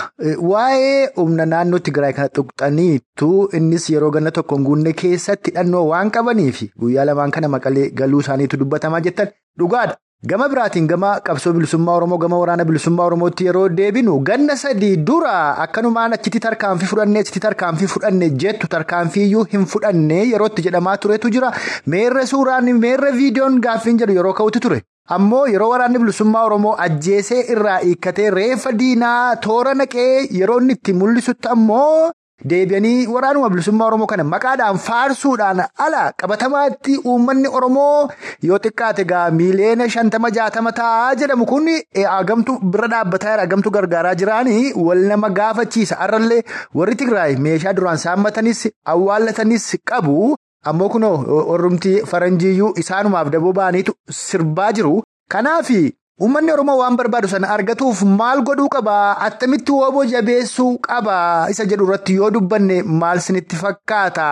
waa'ee 0.51 0.95
humna 1.19 1.45
naannoo 1.51 1.79
Tigraay 1.89 2.13
kana 2.19 2.29
tuqxaniitu 2.39 3.29
innis 3.59 3.85
yeroo 3.95 4.09
ganna 4.15 4.31
tokko 4.37 4.57
guunne 4.69 4.93
keessatti 5.03 5.51
hidhannoo 5.53 5.83
waan 5.91 6.11
qabaniif 6.17 6.63
guyyaa 6.85 7.05
lamaan 7.11 7.31
kana 7.37 7.47
maqalee 7.57 7.89
galuu 8.01 8.19
isaaniitu 8.25 8.57
dubbatamaa 8.63 9.01
jettan 9.09 9.29
dhugaadha. 9.59 9.95
Gama 10.23 10.47
biraatiin 10.49 10.87
gama 10.87 11.19
qabsoo 11.25 11.51
bilisummaa 11.53 11.95
Oromoo 11.99 12.17
gama 12.17 12.37
waraana 12.39 12.65
bilisummaa 12.65 13.05
Oromootti 13.05 13.45
yeroo 13.47 13.67
deebinu 13.79 14.13
ganna 14.29 14.55
sadii 14.61 14.95
dura 15.09 15.33
akkanumaan 15.65 16.13
achitti 16.17 16.39
tarkaanfii 16.45 16.87
fudhannee 16.91 17.21
achitti 17.25 17.39
tarkaanfii 17.43 17.87
fudhanne 17.93 18.29
jettu 18.43 18.67
tarkaanfii 18.75 19.25
iyyuu 19.25 19.43
hin 19.51 19.65
fudhanne 19.73 20.21
yerootti 20.31 20.63
jedhamaa 20.67 20.95
turetu 21.05 21.29
jira 21.35 21.51
meerre 21.95 22.25
suuraan 22.31 22.71
meerre 22.79 23.11
viidiyoon 23.19 23.59
gaaffiin 23.67 23.99
jedhu 24.03 24.15
yeroo 24.19 24.33
ka'utti 24.41 24.59
ture. 24.67 24.81
Ammoo 25.17 25.45
yeroo 25.53 25.69
waraanni 25.75 25.99
bilisummaa 26.05 26.45
Oromoo 26.49 26.75
ajjeesee 26.87 27.43
irraa 27.55 27.77
hiikkatee 27.85 28.29
reeffa 28.39 28.71
diinaa 28.79 29.35
toora 29.47 29.73
naqee 29.81 30.11
yeroo 30.39 30.59
inni 30.63 30.73
itti 30.79 30.93
mul'isutti 31.03 31.47
ammoo. 31.57 32.11
Deebi'anii 32.43 33.07
waraanuma 33.07 33.49
bilisummaa 33.49 33.85
Oromoo 33.87 34.07
kana 34.11 34.23
maqaadhaan 34.31 34.77
faarsuudhaan 34.85 35.61
ala 35.85 36.01
qabatamaatti 36.21 36.97
uummanni 37.11 37.47
Oromoo 37.59 38.09
yoo 38.49 38.59
xiqqaate 38.65 39.05
gaa 39.11 39.29
miiliyoona 39.37 39.87
shantama 39.95 40.29
jaatama 40.37 40.71
taa'aa 40.81 41.15
jedhamu 41.21 41.45
kun 41.53 41.69
hagamtu 42.15 42.57
bira 42.75 42.87
dhaabbataa 42.93 43.31
jira 43.31 43.45
hagamtu 43.47 43.71
gargaaraa 43.77 44.13
jiraanii 44.23 44.73
wal 44.89 45.05
nama 45.13 45.29
gaafachiisa 45.39 45.95
har'allee 46.03 46.43
warri 46.81 46.95
Tigraay 47.01 47.35
meeshaa 47.47 47.73
duraan 47.81 47.97
saammatanis 48.05 48.67
awwaallatanis 48.95 49.71
qabu 49.91 50.35
ammoo 50.73 50.89
kunoo 50.97 51.15
orrumtii 51.57 51.99
faranjiiyyuu 52.13 52.73
isaanumaaf 52.85 53.31
daboo 53.37 53.53
ba'aniitu 53.61 53.95
sirbaa 54.23 54.71
jiru 54.79 54.97
kanaafi. 55.35 55.83
Uummanni 56.21 56.51
Oromoo 56.51 56.77
waan 56.79 56.95
barbaadu 56.95 57.27
sana 57.27 57.47
argatuuf 57.53 58.01
maal 58.19 58.41
godhuu 58.49 58.69
qabaa? 58.75 59.17
Attamitti 59.25 59.71
wooboo 59.77 60.05
jabeessuu 60.11 60.77
qabaa? 60.87 61.49
Isa 61.53 61.65
jedhu 61.71 61.87
irratti 61.89 62.15
yoo 62.19 62.29
dubbanne 62.35 62.77
maal 63.01 63.19
sinitti 63.25 63.55
fakkaata? 63.63 64.27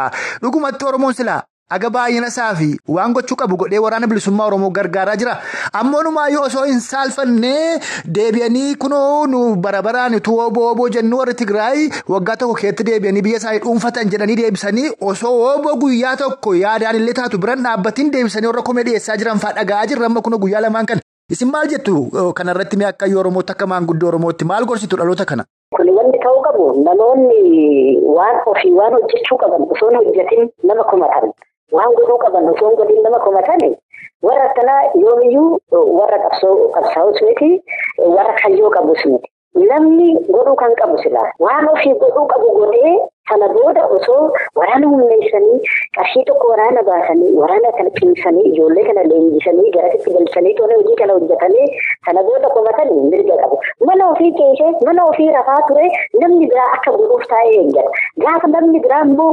Dhugumatti 0.46 0.86
Oromoon 0.92 1.14
silaa 1.18 1.42
aga 1.76 1.90
baay'ina 1.90 2.28
isaa 2.32 2.54
fi 2.56 2.70
waan 2.96 3.14
gochuu 3.18 3.36
qabu 3.42 3.58
godhee 3.66 3.82
waraana 3.84 4.08
bilisummaa 4.08 4.46
Oromoo 4.48 4.70
gargaaraa 4.80 5.18
jira. 5.24 5.36
Ammoo 5.82 6.04
numaayyuu 6.08 6.46
osoo 6.48 6.64
hin 6.72 6.80
saalfannee 6.88 7.80
deebi'anii 8.18 8.76
kunoo 8.86 9.28
nu 9.36 9.44
barabaraan 9.68 10.16
wooboo 10.28 10.64
wooboo 10.70 10.90
jennu 10.98 11.18
warri 11.20 11.34
Tigraay 11.44 11.90
waggaa 12.16 12.36
tokko 12.38 12.56
keessatti 12.62 12.88
deebi'anii 12.92 13.22
biyya 13.28 13.38
isaanii 13.44 13.60
dhuunfatan 13.66 14.10
jedhanii 14.16 14.40
deebisanii 14.44 14.92
osoo 15.02 15.36
wooboo 15.44 15.76
guyyaa 15.86 16.16
tokko 16.26 16.56
yaadaan 16.64 16.96
illee 17.02 17.14
taatu 17.22 17.38
biran 17.46 17.64
dhaabbatiin 17.70 18.12
deebisanii 18.18 18.48
warra 18.54 18.62
komee 18.72 18.84
dhiyeessaa 18.92 19.18
jiran 19.24 19.40
fa'aa 19.48 19.58
dhaga'aa 19.60 19.86
jirra 19.94 20.06
amma 20.12 20.22
kunoo 20.22 20.40
guyyaa 20.46 20.62
lamaan 20.68 20.86
kana. 20.86 21.02
Isin 21.32 21.48
maal 21.52 21.68
jettu 21.72 22.12
kanarratti 22.36 22.76
mi 22.78 22.84
akka 22.86 23.06
Oromootti 23.20 23.52
akka 23.54 23.66
maanguddoo 23.68 24.08
Oromootti 24.10 24.46
maal 24.46 24.66
gorsitu 24.66 24.98
dhaloota 24.98 25.26
kana? 25.26 25.46
Kun 25.76 25.88
wanti 25.98 26.20
ta'uu 26.20 26.42
qabu 26.48 26.66
namoonni 26.84 27.98
waan 28.18 28.42
ofii 28.52 28.74
waan 28.80 28.94
hojjechuu 28.98 29.38
qaban 29.44 29.64
osoo 29.72 29.90
hojjetin 29.96 30.50
nama 30.64 30.84
komatan 30.84 31.32
waan 31.72 31.96
godhuu 32.00 32.18
qaban 32.26 32.50
osoo 32.52 32.70
hin 32.70 32.78
godhin 32.82 33.02
nama 33.08 33.20
komatan 33.24 33.64
warra 34.22 34.50
akkanaa 34.50 34.82
yoomiyyuu 35.04 35.60
warra 36.00 36.20
qabsaa'us 36.76 37.22
miti 37.28 37.50
warra 38.18 38.36
kayyoo 38.44 38.70
qabus 38.76 39.06
miti. 39.06 39.30
Namni 39.56 40.08
godhuu 40.36 40.56
kan 40.62 40.74
qabu 40.82 40.98
silaa 41.04 41.30
waan 41.40 41.68
ofii 41.74 41.94
godhuu 42.04 42.26
qabu 42.32 42.48
godhee 42.60 42.94
sana 43.30 43.48
booda 43.56 43.84
osoo 43.98 44.24
waraana 44.60 44.88
humneessanii 44.94 45.60
qarshii 45.98 46.24
tokko 46.30 46.48
waraana 46.54 46.82
baasanii 46.90 47.34
waraana 47.42 47.72
kana 47.78 47.90
cimsanii 48.00 48.48
ijoollee 48.52 48.86
kana 48.90 49.04
leenjisanii 49.12 49.72
garasitti 49.76 50.14
galchanii 50.18 50.54
tola 50.60 50.80
hojii 50.80 50.98
kana 51.02 51.14
hojjetanii 51.20 51.68
sana 52.06 52.24
booda 52.30 52.50
qomatanii 52.56 53.06
mirga 53.14 53.38
qabu. 53.44 53.60
Mana 53.90 54.10
ofii 54.12 54.32
keessee 54.40 54.72
mana 54.90 55.06
ofii 55.12 55.30
rafaa 55.38 55.62
ture 55.68 55.88
namni 56.22 56.48
biraa 56.52 56.70
akka 56.78 56.92
godhuuf 56.98 57.28
taa'ee 57.34 57.56
eeggata. 57.62 57.92
Gaafa 58.26 58.48
namni 58.56 58.80
biraa 58.88 59.04
immoo 59.10 59.32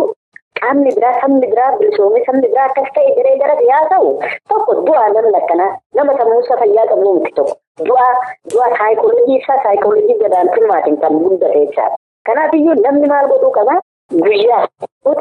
qaamni 0.61 0.95
biraa 0.97 1.15
sabni 1.21 1.47
biraa 1.55 1.73
bilisoomee 1.79 2.25
sabni 2.29 2.47
biraa 2.53 2.69
akkas 2.71 2.93
ta'e 2.95 3.17
jiree 3.17 3.37
gara 3.43 3.57
yaa 3.73 3.83
ta'u 3.95 4.13
tokko 4.53 4.79
du'aa 4.87 5.09
namni 5.17 5.37
akkanaa 5.43 5.73
nama 6.01 6.17
sammuusa 6.21 6.61
fayyaa 6.63 6.87
qabu 6.93 7.15
miti 7.19 7.33
tokko. 7.41 7.55
Du'aa 7.89 8.71
saayikoolojii 8.79 9.37
isaa 9.43 9.59
saayikoolojii 9.63 10.19
gadaantummaatiin 10.23 10.97
kan 11.05 11.19
guddate 11.25 11.59
jechaadha. 11.67 11.97
Kanaafiyyuu 12.27 12.75
namni 12.85 13.09
maal 13.13 13.29
godhuu 13.33 13.51
qabaa? 13.59 13.79
Guyyaa 14.25 14.63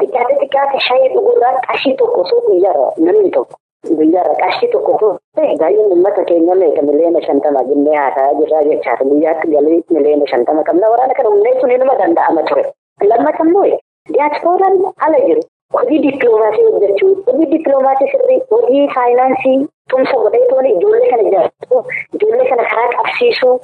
xiqqaate 0.00 0.34
xiqqaate 0.40 0.78
shayii 0.88 1.08
dhugurraa 1.14 1.52
qarshii 1.66 1.94
tokko 2.00 2.20
osoo 2.24 2.40
guyyaarra 2.46 2.88
namni 3.06 3.30
tokko 3.36 3.56
guyyaarra 3.98 4.34
qarshii 4.42 4.70
tokko 4.72 4.92
osoo 4.96 5.12
baay'een 5.60 5.92
uummata 5.94 6.24
keenya 6.30 6.54
meeqa 6.62 6.82
miliyoona 6.88 7.20
shantama 7.26 7.62
jennee 7.68 7.96
haasa'aa 8.00 8.34
jirraa 8.40 8.62
jechaadha. 8.70 9.04
Guyyaatti 9.12 9.46
galii 9.54 9.78
miliyoona 9.96 10.26
shantama 10.32 10.64
qabna 10.68 10.90
waraana 10.94 11.14
kana 11.20 11.28
hundeessuun 11.34 11.72
inuma 11.76 11.94
danda'ama 12.02 12.42
ture. 12.50 12.64
Lammata 13.12 13.44
immoo 13.46 13.64
diyaaspooraan 14.12 14.76
ala 15.06 15.18
jiru. 15.26 15.42
Hojii 15.74 15.98
dippiloomaasii 16.04 16.62
hojjechuu, 16.72 17.10
hojii 17.26 17.46
dippiloomaasii 17.50 18.08
sirrii, 18.12 18.40
hojii 18.50 18.88
faayinaansii 18.94 19.58
tumsa 19.90 20.16
godhee 20.22 20.48
tooni 20.48 20.72
ijoollee 20.72 21.10
kana 21.10 21.22
jiraatu, 21.28 21.84
ijoollee 22.14 22.48
kana 22.48 22.64
karaa 22.70 22.88
qabsiisuu, 22.96 23.54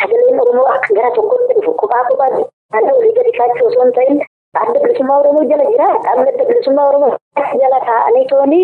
sagaleen 0.00 0.40
Oromoo 0.40 0.66
akka 0.74 0.94
gara 0.94 1.10
tokkotti 1.10 1.54
dhufu 1.54 1.72
kophaa 1.82 2.04
kophaa 2.08 2.30
haala 2.72 2.94
olii 2.98 3.12
gadi 3.18 3.32
kaachuu 3.38 3.66
osoo 3.68 3.84
hin 3.84 3.92
ta'in 3.98 4.22
adda 4.62 4.80
bilisummaa 4.80 5.18
Oromoo 5.20 5.44
jala 5.52 5.64
jira. 5.70 5.88
Dhaabni 6.04 6.28
adda 6.32 6.44
bilisummaa 6.50 6.88
Oromoo 6.88 7.16
jala 7.62 7.80
taa'anii 7.88 8.26
tooni 8.32 8.60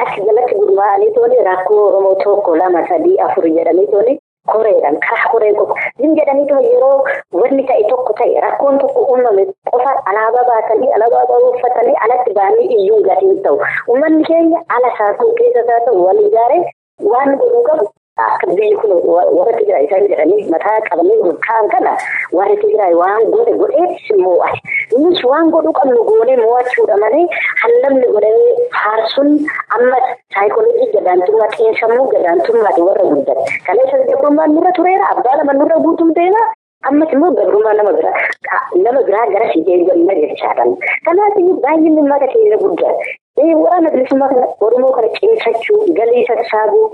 as 0.00 0.16
jalatti 0.26 0.54
gurmaa'anii 0.60 1.10
tooni 1.18 1.44
rakkoo 1.50 1.82
Oromoo 1.88 2.14
tokko 2.24 2.56
lama 2.56 2.88
sadii 2.88 3.18
afur 3.28 3.48
jedhanii 3.58 3.86
tooni 3.92 4.18
koreedhaan 4.52 4.98
karaa 5.06 5.30
koree 5.32 5.52
qofa. 5.58 5.74
Hin 6.02 6.16
jedhanii 6.18 6.46
tooni 6.52 6.72
yeroo 6.74 7.04
wanni 7.40 7.66
ta'e 7.70 7.84
tokko 7.90 8.12
ta'e 8.20 8.40
rakkoon 8.46 8.78
tokko 8.84 9.00
uumame 9.10 9.46
qofa 9.72 9.92
alaabaa 10.12 10.44
baasanii 10.50 10.92
alaabaa 10.98 11.38
uffatanii 11.50 11.96
alatti 12.06 12.34
ba'anii 12.40 12.68
iyyuu 12.78 13.02
gatiin 13.10 13.42
ta'u. 13.42 13.60
Uummanni 13.88 14.24
keenya 14.30 14.64
ala 14.78 14.92
isaa 14.94 15.12
ta'u 15.20 15.34
keessa 15.42 15.64
isaa 15.66 15.84
ta'u 15.90 16.04
wal 16.06 16.20
ijaaree 16.26 16.64
waan 17.12 17.36
godhuu 17.42 17.62
qabu. 17.70 17.88
Akka 18.16 18.46
biyyi 18.56 18.76
kun 18.80 18.92
warra 19.36 19.52
Tigraay 19.58 19.84
isaan 19.84 20.06
jedhanii 20.08 20.48
mataa 20.52 20.80
qabanii 20.88 21.32
kaan 21.46 21.66
kana 21.72 21.92
warri 22.32 22.56
Tigraay 22.62 22.94
waan 23.00 23.26
godhe 23.34 23.52
godheetis 23.60 24.08
moo'ate. 24.24 24.60
Innis 24.96 25.20
waan 25.30 25.50
godhuu 25.54 25.74
qabnu 25.78 26.00
goonee 26.08 26.36
moo'achuudha 26.40 26.96
malee 27.02 27.24
hallafni 27.62 28.08
godhee 28.14 28.54
faarsuun 28.76 29.28
ammas 29.78 30.06
saayikoolojii 30.36 30.88
gadaantummaa 30.96 31.50
xiinsammuu 31.56 32.06
gadaantummaati 32.14 32.86
warra 32.88 33.04
guddate. 33.12 33.44
Kaleessa 33.66 34.00
gabrummaan 34.12 34.54
nurra 34.56 34.72
tureera 34.80 35.12
abbaa 35.16 35.36
lama 35.42 35.58
nurra 35.60 35.78
guutuun 35.84 36.14
ta'eera. 36.20 36.42
Ammas 36.88 37.12
immoo 37.18 37.30
gabrummaa 37.40 37.76
nama 37.82 37.92
biraa 38.00 38.16
nama 38.86 39.02
biraa 39.10 39.26
gara 39.36 39.52
siidee 39.52 39.78
galma 39.90 40.18
jechaadha. 40.24 40.64
Kanaaf 41.04 41.36
baay'inni 41.68 42.00
uummata 42.00 42.32
keenya 42.32 42.62
guddaa. 42.64 42.96
Waraana 43.36 43.90
bilisummaa 43.90 44.30
Oromoo 44.60 44.92
kana 44.92 45.08
cimsachuu, 45.18 45.80
galii 45.98 46.26
sassaabuu, 46.26 46.90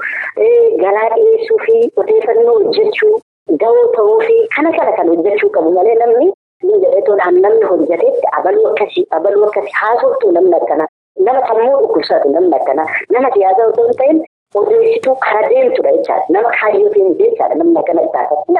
galaa 0.82 1.08
dhiyeessuu 1.14 1.58
fi 1.66 1.76
odeeffannoo 1.96 2.54
hojjechuu, 2.58 3.20
dawoo 3.62 3.86
ta'uu 3.96 4.20
fi 4.26 4.34
kana 4.56 4.72
kana 4.78 4.92
kan 4.96 5.08
hojjechuu 5.14 5.50
qabu 5.56 5.70
malee 5.76 5.94
namni 5.94 6.32
namni 6.62 7.64
hojjetetti 7.70 8.26
abaluu 8.38 8.66
akkasii 8.72 9.06
abaluu 9.10 9.44
akkasii 9.46 9.72
haasoftuu 9.80 10.32
namni 10.32 10.54
akkana 10.60 10.86
nama 11.28 11.46
sammuu 11.48 11.80
dhukkubsatu 11.80 12.28
namni 12.34 12.56
akkana 12.60 12.86
nama 13.10 13.30
siyaasa 13.34 13.66
otoo 13.70 13.86
hin 13.88 13.96
ta'in 14.02 14.20
odeessituu 14.60 15.14
kara 15.24 15.48
deemtudha 15.48 15.92
jechaadha. 15.96 16.24
Nama 16.28 16.50
kaayyootiin 16.60 17.14
jechaadha 17.18 17.54
namni 17.54 17.78
akkana 17.78 18.02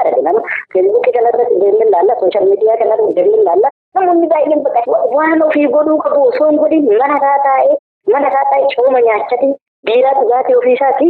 argina 0.05 0.33
nama 0.33 0.41
feesbuukii 0.73 1.12
kanarratti 1.12 1.61
deemnee 1.61 1.89
ilaalla, 1.89 2.15
sooshaal 2.21 2.47
miidiyaa 2.51 2.77
kanarratti 2.83 3.15
deemnee 3.17 3.43
ilaalla. 3.43 3.69
Namoonni 3.94 4.28
baay'een 4.32 4.62
bakka 4.66 4.99
waan 5.16 5.42
ofii 5.46 5.66
godhuu 5.76 5.99
qabu 6.04 6.20
osoo 6.28 6.49
hin 6.50 6.58
godhin 6.62 6.84
mana 7.00 7.16
isaa 7.20 7.38
taa'ee 7.46 7.75
mana 8.12 8.28
isaa 8.32 8.44
taa'ee 8.52 8.68
cooma 8.76 9.00
nyaachate 9.06 9.49
biiraa 9.87 10.14
dhugaatii 10.20 10.54
ofiisaati 10.61 11.08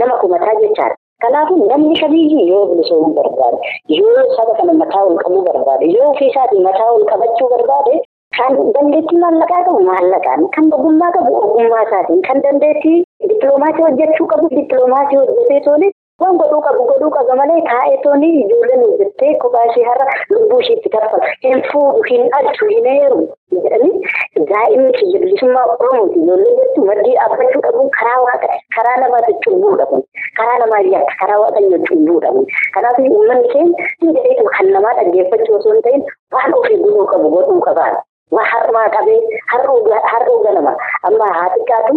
nama 0.00 0.18
kumataa 0.22 0.54
jechaadha. 0.62 0.96
Kanaafuu 1.22 1.66
namni 1.70 1.96
kamiyyuu 2.00 2.46
yoo 2.50 2.66
bilisoomuu 2.72 3.14
barbaade 3.14 3.58
yoo 3.98 4.26
saba 4.36 4.52
kana 4.58 4.72
mataa 4.82 5.04
ol 5.08 5.16
qabuu 5.22 5.42
barbaade 5.48 5.86
yoo 5.96 6.10
ofiisaatii 6.10 6.60
mataa 6.66 6.90
ol 6.96 7.04
qabachuu 7.12 7.48
barbaade 7.54 7.94
kan 8.38 8.58
dandeettii 8.76 9.18
maallaqaa 9.24 9.62
qabu 9.68 9.80
maallaqaan 9.90 10.44
kan 10.56 10.68
ogummaa 10.78 11.10
qabu 11.16 11.32
ogummaa 11.46 11.82
isaatiin 11.88 12.22
kan 12.28 12.42
dandeettii 12.44 12.98
dippiloomaasii 13.28 13.84
hojjechuu 13.88 14.26
qabu 14.34 14.50
dippiloomaasii 14.56 15.18
hojjetee 15.22 15.60
tolee 15.68 15.90
waan 16.22 16.38
godhuu 16.42 16.60
qabu 16.66 16.84
godhuu 16.90 17.10
qaba 17.16 17.34
malee 17.40 17.60
taa'ee 17.66 17.98
toonii 18.04 18.30
ijoolleen 18.44 18.80
hojjettee 18.84 19.34
kophaa 19.42 19.66
ishee 19.70 19.84
har'a 19.90 20.06
lubbuu 20.30 20.60
isheetti 20.64 20.90
tarfama 20.94 21.28
hin 21.44 21.62
fuudhu 21.72 22.02
hin 22.10 22.24
dhalchu 22.32 22.70
hin 22.72 22.88
heeru 22.92 23.20
jedhanii 23.66 24.46
daa'imni 24.52 24.92
kiyya 24.98 25.20
bilisummaa 25.24 25.64
oromooti 25.74 26.18
ijoollee 26.24 26.56
jettu 26.62 26.84
maddii 26.90 27.14
dhaabbachuu 27.20 27.62
dhabuun 27.68 27.90
karaa 27.98 28.18
waaqa 28.26 28.48
karaa 28.78 28.96
namaatti 29.04 29.36
cubbuu 29.46 29.76
dhabuun 29.82 30.02
karaa 30.40 30.58
namaa 30.64 30.82
yakka 30.96 31.14
karaa 31.22 31.38
waaqayyo 31.44 31.80
cubbuu 31.88 32.18
dhabuun 32.26 32.46
kanaaf 32.76 33.00
uummanni 33.06 33.48
keenya 33.54 33.88
hin 34.28 34.52
kan 34.58 34.72
namaa 34.76 34.96
dhaggeeffachuu 35.00 35.56
osoo 35.62 35.72
hin 35.78 35.82
ta'in 35.88 36.06
waan 36.36 36.58
ofii 36.60 36.82
godhuu 36.84 37.06
qabu 37.14 37.34
godhuu 37.38 37.60
qabaadha. 37.70 38.02
Waa 38.36 38.44
harmaa 38.52 38.88
qabee 38.94 39.20
har'uu 39.50 40.38
ganama 40.46 40.72
amma 41.08 41.28
haa 41.36 41.46
xiqqaatu 41.52 41.92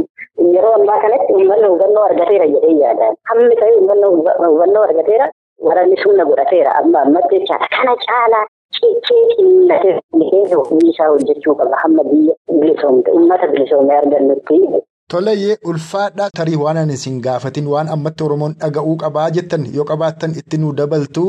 yeroo 0.56 0.74
ammaa 0.80 1.02
kanatti 1.04 1.34
uummanni 1.34 1.68
hubannoo 1.74 2.04
argateera 2.10 2.48
jedhee 2.54 2.78
yaadaan 2.84 3.16
hammi 3.30 3.56
ta'e 3.62 3.76
hubannoo 3.80 4.84
argateera 4.90 5.28
waraanni 5.68 5.98
sumna 6.04 6.26
godhateera 6.30 6.76
amma 6.82 7.02
ammatti 7.06 7.40
jechaadha 7.40 7.68
kana 7.76 7.96
caalaa 8.06 8.46
ciccee 8.78 9.24
xinnatee 9.36 9.98
isaa 10.92 11.10
hojjechuu 11.14 11.56
qaba 11.62 11.78
hamma 11.84 12.04
biyya 12.12 12.36
bilisoomte 12.60 13.12
uummata 13.12 13.48
bilisoomee 13.48 13.98
argannutti. 13.98 14.60
Toleyyee 15.12 15.58
ulfaadhaa 15.70 16.30
tarii 16.38 16.56
waan 16.64 16.78
ani 16.78 16.94
isin 16.94 17.22
gaafatin 17.22 17.68
waan 17.68 17.90
ammatti 17.96 18.24
Oromoon 18.24 18.54
dhaga'uu 18.62 18.96
qabaa 19.04 19.30
jettan 19.38 19.66
yoo 19.76 19.86
qabaattan 19.90 20.32
itti 20.42 20.58
nu 20.58 20.72
dabaltu 20.78 21.24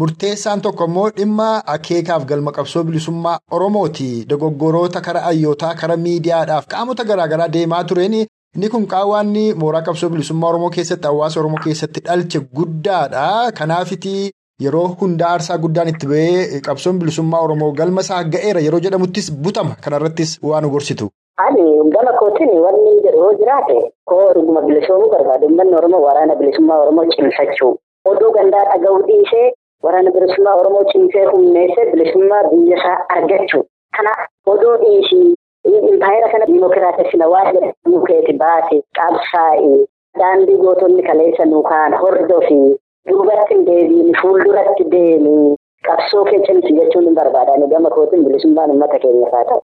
murteessaan 0.00 0.60
tokko 0.62 0.84
immoo 0.84 1.08
dhimma 1.16 1.48
akeekaaf 1.74 2.24
galma 2.26 2.52
qabsoo 2.52 2.84
bilisummaa 2.84 3.38
Oromooti. 3.50 4.24
Dogoggoroota 4.28 5.00
kara 5.00 5.20
ayyootaa 5.30 5.74
kara 5.80 5.96
miidiyaadhaaf 5.96 6.66
qaamota 6.68 7.04
garaagaraa 7.04 7.48
deemaa 7.52 7.84
tureen. 7.84 8.14
Inni 8.56 8.68
kun 8.70 8.86
qaawwaan 8.86 9.32
mooraa 9.62 9.82
qabsoo 9.82 10.08
bilisummaa 10.10 10.48
Oromoo 10.48 10.70
keessatti 10.70 11.06
hawaasa 11.08 11.40
Oromoo 11.40 11.60
keessatti 11.64 12.00
dhalche 12.06 12.40
guddaadha. 12.56 13.52
Kanaafiti 13.58 14.30
yeroo 14.62 14.88
hunda 15.00 15.28
aarsaa 15.28 15.58
guddaan 15.58 15.88
itti 15.88 16.06
ba'ee 16.06 16.60
qabsoon 16.68 16.98
bilisummaa 16.98 17.40
Oromoo 17.48 17.72
galma 17.72 18.00
isaa 18.00 18.22
ga'eera. 18.24 18.60
Yeroo 18.60 18.80
jedhamuttis 18.80 19.32
butama. 19.32 19.76
Kanarrattis 19.84 20.38
waan 20.42 20.70
gorsitu. 20.70 21.10
Ani 21.46 21.64
gama 21.94 22.12
kootiin 22.20 22.54
wanni 22.64 22.92
jedhu 23.04 23.28
jiraate 23.40 23.76
koo 24.04 24.32
dhuguma 24.34 24.62
bilisoomuu 24.62 25.10
barbaadu. 25.10 25.46
Uummanni 25.46 25.74
Oromoo 25.76 26.00
waraana 26.06 26.34
bilisummaa 26.36 26.78
Oromoo 26.86 27.04
cimsachuu. 27.16 27.76
Oduu 28.08 28.32
gandaa 28.32 28.64
dhaga'uu 28.72 29.02
dhiisee 29.06 29.46
waraana 29.86 30.10
bilisummaa 30.16 30.54
Oromoo 30.60 30.84
cimsee 30.92 31.24
humneessee 31.32 31.86
bilisummaa 31.92 32.42
biyya 32.52 32.76
isaa 32.78 32.98
argachuu 33.16 33.64
kana 33.98 34.12
oduu 34.54 34.76
dhiisii 34.84 35.34
impaayera 35.92 36.28
kana 36.32 36.46
diimokiraatessina 36.50 37.28
waan 37.34 37.52
jedhamu 37.54 38.00
keeti 38.08 38.32
baase 38.42 38.80
qabsaa'e 38.98 39.70
daandii 40.20 40.56
gootonni 40.64 41.02
kaleessa 41.08 41.44
nu 41.52 41.62
kaan 41.70 41.94
hordofi 42.02 42.60
duubatti 43.10 43.54
hin 43.54 43.64
deebiin 43.70 44.14
fuulduratti 44.22 44.84
deemi 44.94 45.34
qabsoo 45.88 46.24
kee 46.30 46.40
cimsi 46.46 46.72
jechuun 46.78 47.04
hin 47.10 47.14
barbaadani 47.20 47.66
gama 47.74 47.90
kootiin 47.98 48.24
bilisummaan 48.28 48.70
uummata 48.74 48.98
keenyaaf 49.04 49.32
haa 49.38 49.44
ta'u. 49.50 49.60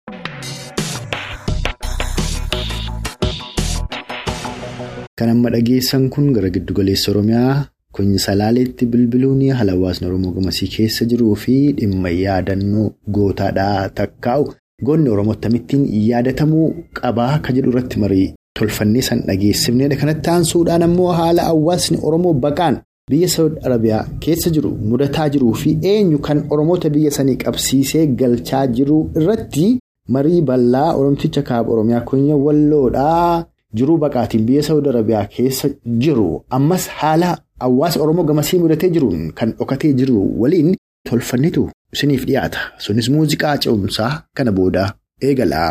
Kan 5.17 5.29
amma 5.29 5.49
dhageessan 5.53 6.09
kun 6.09 6.31
gara 6.33 6.49
giddugaleessa 6.49 7.11
Oromiyaa 7.11 7.55
kunyi 7.97 8.19
salaaleetti 8.25 8.85
bilbiluun 8.91 9.41
haala 9.57 9.71
hawaasni 9.77 10.07
Oromoo 10.07 10.31
gamasii 10.37 10.67
keessa 10.75 11.05
jiruu 11.13 11.35
fi 11.45 11.55
dhimma 11.79 12.09
yaadannoo 12.09 12.85
gootaadhaa 13.15 13.89
takkaa'u 14.01 14.45
goonni 14.85 15.09
Oromoo 15.15 15.33
akkamittiin 15.37 15.83
yaadatamuu 16.09 16.67
qabaa 17.01 17.33
akka 17.39 17.53
jedhu 17.57 17.69
irratti 17.73 17.99
marii 18.03 18.27
tolfannee 18.59 19.01
san 19.09 19.19
dhageessifnedha. 19.27 19.95
Kanatti 20.01 20.29
aansuudhaan 20.29 20.83
ammoo 20.87 21.11
haala 21.19 21.41
hawaasni 21.49 21.97
Oromoo 22.07 22.33
baqaan 22.45 22.77
biyya 23.11 23.27
Saawud 23.35 23.55
Arabiyaa 23.67 24.01
keessa 24.23 24.49
jiru 24.55 24.71
mudataa 24.89 25.29
jiruu 25.35 25.53
fi 25.61 25.77
eenyu 25.91 26.19
kan 26.27 26.43
Oromoota 26.49 26.89
biyya 26.89 27.11
sanii 27.11 27.35
qabsiisee 27.43 28.05
galchaa 28.19 28.65
jiru 28.79 28.97
irratti 29.21 29.69
marii 30.15 30.41
bal'aa 30.49 30.89
Oromticha 30.99 31.41
kaaba 31.49 31.71
Oromiyaa 31.73 32.01
kunya 32.11 32.35
walloodhaa. 32.45 33.45
Jiruu 33.79 33.97
baqaatiin 33.97 34.43
biyya 34.47 34.63
Saawud 34.67 34.87
Arabiyaa 34.87 35.25
keessa 35.35 35.69
jiru 36.05 36.43
ammas 36.57 36.87
haala 37.01 37.37
hawaasa 37.61 38.01
Oromoo 38.03 38.23
gamasii 38.29 38.59
mudatee 38.63 38.89
jiruun 38.95 39.31
kan 39.41 39.53
dhokatee 39.59 39.93
jiru 40.01 40.23
waliin 40.43 40.75
tolfannitu 41.09 41.69
isiniif 41.93 42.25
dhiyaata. 42.29 42.59
Sunis 42.85 43.09
muuziqaa 43.15 43.57
ce'umsaa 43.65 44.11
kana 44.37 44.51
booda 44.59 44.85
eegala. 45.29 45.63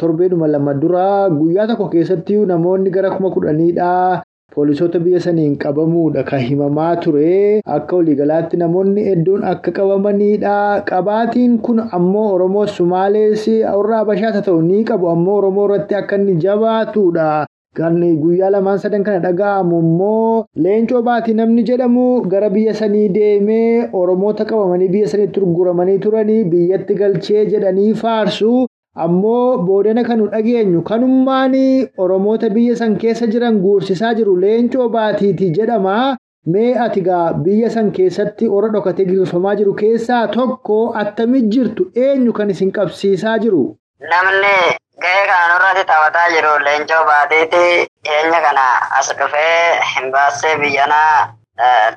Torbeedhuma 0.00 0.46
lama 0.50 0.74
duraa 0.74 1.30
guyyaa 1.30 1.66
tokko 1.70 1.88
keessatti 1.92 2.36
namoonni 2.50 2.90
gara 2.90 3.10
kuma 3.16 3.30
kudhaniidhaa. 3.34 4.22
Poolisoota 4.54 4.98
biyya 5.02 5.20
saniin 5.20 5.56
qabamuudha 5.58 6.22
kan 6.24 6.38
himamaa 6.40 6.96
ture 7.02 7.60
akka 7.76 7.96
waliigalaatti 7.96 8.56
namoonni 8.60 9.02
hedduun 9.06 9.42
akka 9.52 9.72
qabamanidha. 9.78 10.84
Qabaatiin 10.90 11.58
kun 11.58 11.80
ammoo 11.98 12.28
Oromoo 12.34 12.66
Sumaalees 12.66 13.48
warra 13.48 13.98
Habashaas 14.04 14.34
haa 14.38 14.42
ta'u 14.48 14.62
ni 14.62 14.84
qabu 14.90 15.08
ammoo 15.14 15.34
Oromoo 15.40 15.64
irratti 15.66 15.94
akka 16.00 16.16
inni 16.22 16.36
jabaatudha. 16.44 17.46
Kan 17.74 17.98
guyyaa 18.22 18.50
lamaan 18.54 18.78
sadan 18.78 19.02
kana 19.02 19.18
dhaga'amu 19.26 19.80
immoo 19.82 20.44
leencoo 20.66 21.02
baatii 21.02 21.34
namni 21.34 21.64
jedhamu 21.70 22.04
gara 22.34 22.50
biyya 22.50 22.74
sanii 22.80 23.08
deemee 23.16 23.88
Oromoota 23.92 24.44
qabamanii 24.52 24.88
biyya 24.94 25.08
saniitti 25.14 25.40
gurguramanii 25.42 25.98
turanii 25.98 26.44
biyyatti 26.44 26.94
galchee 26.94 27.46
jedhanii 27.50 27.94
faarsu. 28.04 28.52
Ammoo 28.96 29.58
boodana 29.66 30.04
kan 30.06 30.18
nu 30.18 30.26
dhageenyu 30.32 30.82
kanummaan 30.88 31.54
Oromoota 31.98 32.48
biyya 32.50 32.76
san 32.76 32.96
keessa 32.96 33.26
jiran 33.26 33.58
guursisaa 33.64 34.14
jiru 34.14 34.36
leencoo 34.44 34.88
baatiiti 34.88 35.50
jedhama. 35.56 36.16
Mee 36.46 36.74
ati 36.84 37.00
gaa 37.00 37.32
biyya 37.44 37.70
san 37.70 37.90
keessatti 37.96 38.48
warra 38.54 38.68
dhokatee 38.74 39.04
gaggeeffamaa 39.08 39.54
jiru 39.60 39.74
keessaa 39.82 40.26
tokko 40.36 40.78
attamit 41.02 41.50
jirtu 41.54 41.90
eenyu 42.06 42.32
kan 42.38 42.50
isin 42.54 42.70
qabsiisaa 42.78 43.38
jiru? 43.44 43.62
Namni 44.10 44.54
gahee 45.02 45.26
kana 45.30 45.46
nurratti 45.52 45.84
taphataa 45.90 46.28
jiru 46.34 46.52
leencoo 46.66 47.04
baatiiti. 47.10 47.64
Dhiyeenya 48.04 48.40
kana 48.46 48.66
as 48.98 49.08
dhufee 49.18 49.80
hin 49.94 50.12
baassee 50.12 50.56
biyyanaa 50.60 51.34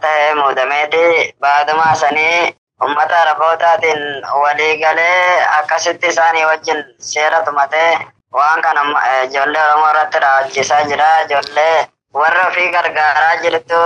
ta'ee 0.05 0.33
muudameeti. 0.39 1.33
Baaduma 1.41 1.93
sanii 1.95 2.53
Uummata 2.84 3.16
Arabootaatiin 3.22 4.02
walii 4.42 4.78
galee 4.82 5.46
akkasitti 5.60 6.08
isaanii 6.08 6.46
wajjin 6.46 6.84
seera 7.00 7.42
tumatee 7.46 7.98
waan 8.34 8.62
kana 8.62 8.82
ijoollee 9.24 9.63
Oromoo 9.63 9.90
irratti 9.90 10.20
raawwachiisaa 10.20 10.84
jira. 10.92 11.08
Ijoollee 11.26 11.88
warra 12.13 12.48
ofii 12.48 12.72
gargaaraa 12.72 13.36
jirtu. 13.42 13.82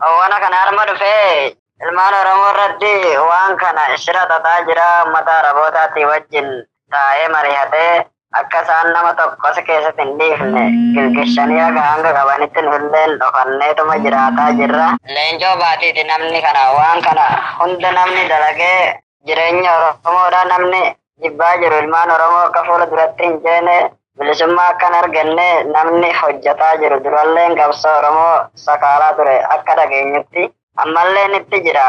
Waan 0.00 0.34
kana 0.40 0.56
harma 0.56 0.86
dhufee 0.86 1.54
ilmaan 1.82 2.14
Oromoo 2.20 2.50
irratti 2.50 2.92
waan 3.30 3.56
kana 3.56 3.96
shira 3.96 4.26
xaxaa 4.26 4.60
jira. 4.66 4.88
Uummata 5.04 5.38
Arabootaatiin 5.38 6.08
wajjin 6.08 6.48
taa'ee 6.90 7.28
mari'atee 7.28 8.06
akka 8.40 8.60
isaan 8.62 8.92
nama 8.96 9.12
tokkos 9.20 9.58
keessatti 9.66 10.02
hin 10.02 10.18
dhiifne 10.18 10.62
gilgishanii 10.94 11.60
akka 11.66 11.82
hanga 11.90 12.12
qabanitti 12.18 12.60
illee 12.64 13.06
dhokanneetuma 13.22 13.96
jiraataa 14.04 14.50
jirra. 14.60 14.86
Leencoo 15.16 15.54
baatiiti 15.62 16.04
namni 16.10 16.42
kana 16.46 16.62
waan 16.78 17.02
kana 17.08 17.26
hunda 17.60 17.92
namni 17.98 18.28
dalagee 18.28 19.00
jireenya 19.26 19.72
Oromoodha 19.80 20.44
namni 20.52 20.82
jibbaa 21.22 21.56
jiru 21.64 21.78
ilmaan 21.82 22.10
Oromoo 22.16 22.44
akka 22.46 22.64
fuula 22.70 22.86
duratti 22.94 23.24
hin 23.28 23.36
ceene 23.44 23.76
bilisummaa 24.18 24.68
akka 24.72 24.86
hin 24.88 24.94
arganne 25.02 25.46
namni 25.76 26.10
hojjetaa 26.22 26.72
jiru 26.80 26.98
duralleen 27.04 27.56
qabsoo 27.60 27.94
Oromoo 27.98 28.34
sakaalaa 28.64 29.12
ture 29.20 29.36
akka 29.56 29.76
dhageenyutti 29.80 30.48
ammallee 30.84 31.28
itti 31.38 31.60
jira 31.68 31.86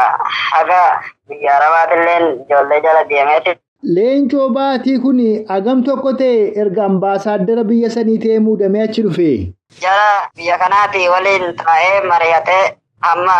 haga 0.52 0.80
biyya 1.28 1.56
arabaatilleen 1.56 2.24
ijoollee 2.44 2.80
jala 2.86 3.04
deemeeti. 3.08 3.58
Leencoo 3.84 4.48
baatii 4.56 4.98
kun 4.98 5.18
hagam 5.48 5.82
tokko 5.84 6.12
ta'e 6.20 6.52
erga 6.62 6.84
ambaasaaddara 6.90 7.64
biyya 7.70 7.90
sanii 7.90 8.18
ta'ee 8.22 8.38
muudamee 8.44 8.82
achi 8.84 9.02
dhufe. 9.06 9.52
Jara 9.82 10.28
biyya 10.36 10.56
kanaati 10.58 11.08
waliin 11.14 11.44
taa'ee 11.58 12.00
mari'atee 12.08 12.62
amma 13.10 13.36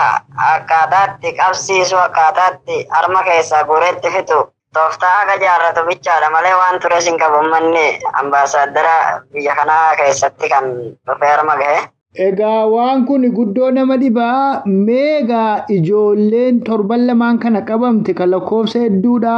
akkaataatti 0.48 1.32
qabsiisu 1.38 1.96
akkaataatti 1.96 2.76
harma 2.90 3.22
keessaa 3.28 3.62
guureetti 3.70 4.10
fitu 4.16 4.38
tooftaa 4.74 5.14
akka 5.22 5.36
jaarratu 5.44 5.86
bichaadha 5.88 6.30
malee 6.36 6.54
waan 6.60 6.80
tures 6.80 7.06
hin 7.08 7.18
qabu 7.18 7.40
manni 7.54 7.86
ambaasaaddara 8.22 8.94
biyya 9.32 9.54
kanaa 9.56 9.96
keessatti 9.96 10.48
kan 10.48 10.64
dhufee 11.06 11.30
harma 11.36 11.56
gahe. 11.62 11.80
Egaa 12.14 12.66
waan 12.70 13.04
kun 13.06 13.22
guddoo 13.36 13.70
nama 13.74 13.96
dhibaa 13.98 14.62
meegaa 14.66 15.64
ijoolleen 15.76 16.60
torban 16.66 17.06
lamaan 17.08 17.38
kana 17.44 17.62
qabamte 17.70 18.14
kan 18.18 18.30
lakkoofsa 18.30 18.78
hedduudha 18.84 19.32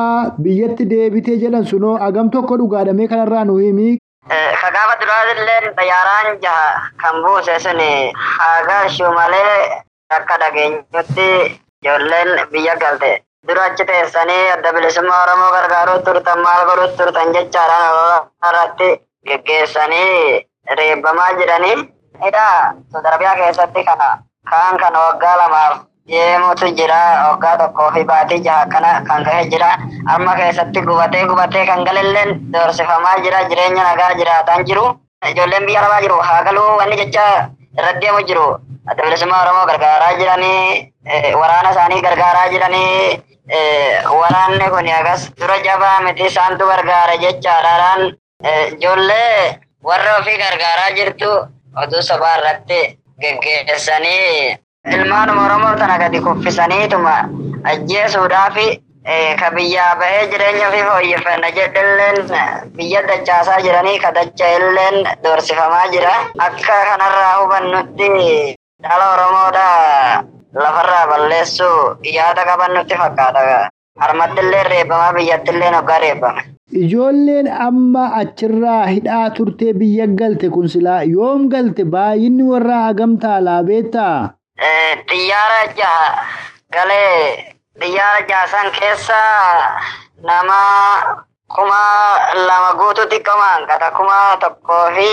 biyyatti 0.47 0.85
deebitee 0.91 1.37
jedhan 1.45 1.65
sunoo 1.71 1.95
agam 2.09 2.29
tokko 2.35 2.59
dhugaadhamee 2.61 3.09
kanarraa 3.13 3.45
nu 3.45 3.57
himi. 3.63 3.97
Ka 4.61 4.71
gaafa 4.77 4.99
duraatillee 5.01 5.73
xayyaaraan 5.79 6.39
jaha 6.45 6.69
kan 7.03 7.23
buuse 7.25 7.59
sun 7.65 7.81
haagalchuu 8.37 9.13
malee 9.21 9.81
akka 10.19 10.39
dhageenyutti 10.45 11.29
ijoolleen 11.83 12.31
biyya 12.53 12.77
galte. 12.77 13.23
Dura 13.49 13.65
achi 13.73 13.85
teessanii 13.89 14.49
adda 14.53 14.73
bilisummaa 14.77 15.23
Oromoo 15.25 15.51
gargaaruu 15.57 15.99
turtan 16.05 16.39
maal 16.45 16.65
godhuu 16.69 16.93
turtan 17.01 17.33
jechaadhaan 17.35 18.25
irratti 18.49 18.89
geggeessanii 19.29 20.45
reebbamaa 20.79 21.33
jiranii. 21.41 21.77
Hidhaa 22.25 22.75
Saudi 22.93 23.09
Arabiyaa 23.09 23.35
keessatti 23.37 23.85
kana 23.85 24.09
kaan 24.51 24.77
kan 24.79 24.95
waggaa 24.95 25.37
lamaaf 25.41 25.75
deemutu 26.09 26.67
jira 26.79 27.01
waggaa 27.29 27.57
tokkoo 27.59 27.91
fi 27.95 28.05
baatii 28.05 28.41
jaha 28.47 28.67
kana 28.73 28.91
kan 29.09 29.25
gahe 29.25 29.45
jira. 29.51 29.71
Amma 30.15 30.35
keessatti 30.37 30.81
gubatee 30.89 31.25
gubatee 31.27 31.67
kan 31.67 31.85
galilleen 31.85 32.31
doorsifamaa 32.53 33.19
jira 33.25 33.45
jireenya 33.51 33.83
nagaa 33.89 34.15
jiraataan 34.21 34.65
jiru. 34.67 34.87
Ijoolleen 35.31 35.67
biyya 35.67 35.81
arabaa 35.81 36.01
jiru? 36.01 36.19
Haa 36.29 36.43
galuu 36.45 36.77
wanni 36.79 36.97
jecha 36.97 37.49
irra 37.79 37.93
deemu 38.01 38.23
jiru. 38.29 38.47
Bilisummaa 38.97 39.43
oromoo 39.43 39.67
gargaaraa 39.67 40.13
jiranii 40.19 40.93
waraana 41.41 41.71
isaanii 41.71 42.03
gargaaraa 42.03 42.49
jiranii 42.49 43.23
waraanni 44.21 44.71
kun 44.71 44.89
agas. 44.99 45.31
Dura 45.41 45.59
jabaa 45.65 46.01
miti 46.05 46.25
isaantu 46.27 46.67
gargaara 46.71 47.17
jechaadhaan 47.25 48.13
ijoollee 48.73 49.59
warra 49.83 50.17
ofii 50.21 50.39
gargaaraa 50.39 50.91
jirtu 50.97 51.31
oduu 51.83 52.03
sabaa 52.03 52.37
irratti 52.39 52.81
geggeessanii 53.21 54.57
ilmaanuma 54.97 55.45
oromoo 55.47 55.75
tana 55.79 55.99
gadi 55.99 56.21
kuffisaniituma 56.21 57.15
ajjeesuudhaa 57.71 58.51
fi 58.57 58.67
ka 59.41 59.51
biyyaa 59.57 59.95
bahee 60.01 60.27
jireenya 60.31 60.69
ofii 60.69 60.85
fooyyeffanna 60.89 61.51
jedhalleen 61.59 62.19
biyya 62.77 63.03
dachaasaa 63.09 63.61
jiranii 63.67 63.99
ka 64.05 64.11
dacha 64.15 64.49
illeen 64.57 64.97
doorsifamaa 65.25 65.87
jira. 65.93 66.15
Akka 66.39 66.77
kanarraa 66.89 67.37
hubannutti 67.43 68.09
dhala 68.83 69.07
oromoodha 69.15 69.67
lafarraa 70.55 71.07
balleessuu 71.07 71.97
yaada 72.17 72.45
qabannutti 72.51 72.95
fakkaata. 73.03 73.69
Harmattillee 74.01 74.63
reebbamaa 74.63 75.13
biyyattillee 75.13 75.71
hoggaa 75.77 75.99
reebbame. 75.99 76.43
Ijoolleen 76.91 77.47
amma 77.47 78.05
achirraa 78.21 78.87
hidhaa 78.87 79.31
turtee 79.31 79.73
biyya 79.73 80.07
galte 80.19 80.49
kun 80.51 80.69
silaa 80.69 81.03
yoom 81.07 81.49
galte 81.49 81.85
baay'inni 81.85 82.43
warraa 82.43 82.83
hagam 82.87 83.13
taalaa 83.23 83.63
beektaa? 83.63 84.35
Xiyyaara 85.11 85.61
jaha 85.79 86.27
galee 86.75 87.55
xiyyaara 87.81 88.27
jaha 88.29 88.47
san 88.55 88.71
keessa 88.79 89.21
nama 90.27 90.59
kuma 91.55 91.81
lama 92.49 92.75
guutuutti 92.81 93.21
qaban 93.23 93.67
kata 93.71 93.91
kuma 93.97 94.19
tokkoo 94.41 94.91
fi 94.97 95.11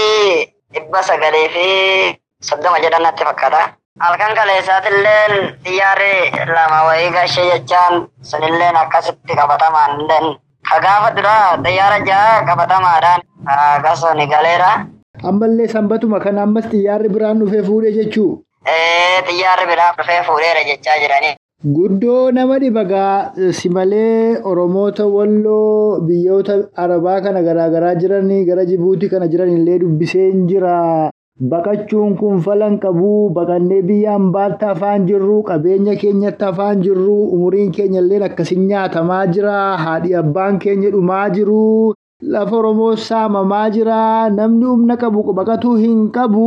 dhibba 0.74 1.04
sagalii 1.04 1.48
fi 1.56 1.68
soddoma 2.42 2.80
jedhan 2.82 3.04
natti 3.04 3.24
fakkaata. 3.30 3.62
Halkan 4.00 4.36
kaleessaatilleen 4.36 5.34
xiyyaarri 5.64 6.16
lama 6.56 6.84
wayii 6.88 7.12
gashee 7.14 7.46
jechaan 7.52 8.08
sunilleen 8.22 8.76
akkasitti 8.76 9.36
qabatamaan 9.36 10.00
illeen 10.02 10.36
ka 10.70 10.80
gaafa 10.86 11.10
dura 11.18 11.36
xiyyaara 11.66 12.00
jaha 12.08 12.46
qabatamaadhaan 12.48 13.22
akkasuma 13.46 14.14
ni 14.20 14.28
galeera. 14.34 14.72
Ammallee 15.30 15.68
sanbatuma 15.76 16.20
kana 16.24 16.44
ammas 16.48 16.66
xiyyaarri 16.74 17.10
biraan 17.16 17.40
dhufee 17.44 17.64
fuudhee 17.70 17.92
jechuu? 18.00 18.32
xiyyaarri 19.28 19.66
biraan 19.72 19.96
dhufee 19.98 20.22
fuudheera 20.28 20.64
jechaa 20.70 21.00
jiranii. 21.04 21.36
Guddoo 21.76 22.32
nama 22.36 22.60
dhibagaa 22.60 23.32
si 23.58 23.70
malee 23.70 24.36
Oromoota 24.52 25.06
walloo 25.08 26.02
biyyoota 26.08 26.56
Arabaa 26.76 27.22
kana 27.22 27.42
garaagaraa 27.46 27.96
jiranii 28.02 28.44
gara 28.50 28.66
Jibuutii 28.72 29.10
kana 29.14 29.28
jiran 29.32 29.50
illee 29.58 29.80
dubbiseen 29.80 30.48
jira. 30.50 31.10
Baqachuun 31.52 32.16
kun 32.16 32.40
falan 32.44 32.80
qabu 32.80 33.28
baqannee 33.36 33.82
biyya 33.88 34.16
ambaatti 34.16 34.64
afaan 34.74 35.04
jirru 35.08 35.38
qabeenya 35.48 35.96
keenyatti 36.02 36.46
afaan 36.50 36.82
jirru 36.84 37.16
umuriin 37.36 37.72
keenya 37.76 38.00
illee 38.04 38.20
akkasiin 38.28 38.62
nyaatamaa 38.70 39.26
jira 39.34 39.56
haadhi 39.84 40.14
abbaan 40.22 40.60
keenya 40.64 40.92
dhumaa 40.94 41.26
jiru 41.36 41.92
lafa 42.36 42.56
Oromoo 42.60 42.96
saamamaa 43.08 43.66
jira 43.76 43.98
namni 44.38 44.66
humna 44.72 44.96
qabu 45.02 45.24
baqatuu 45.40 45.74
hin 45.84 46.00
qabu 46.18 46.46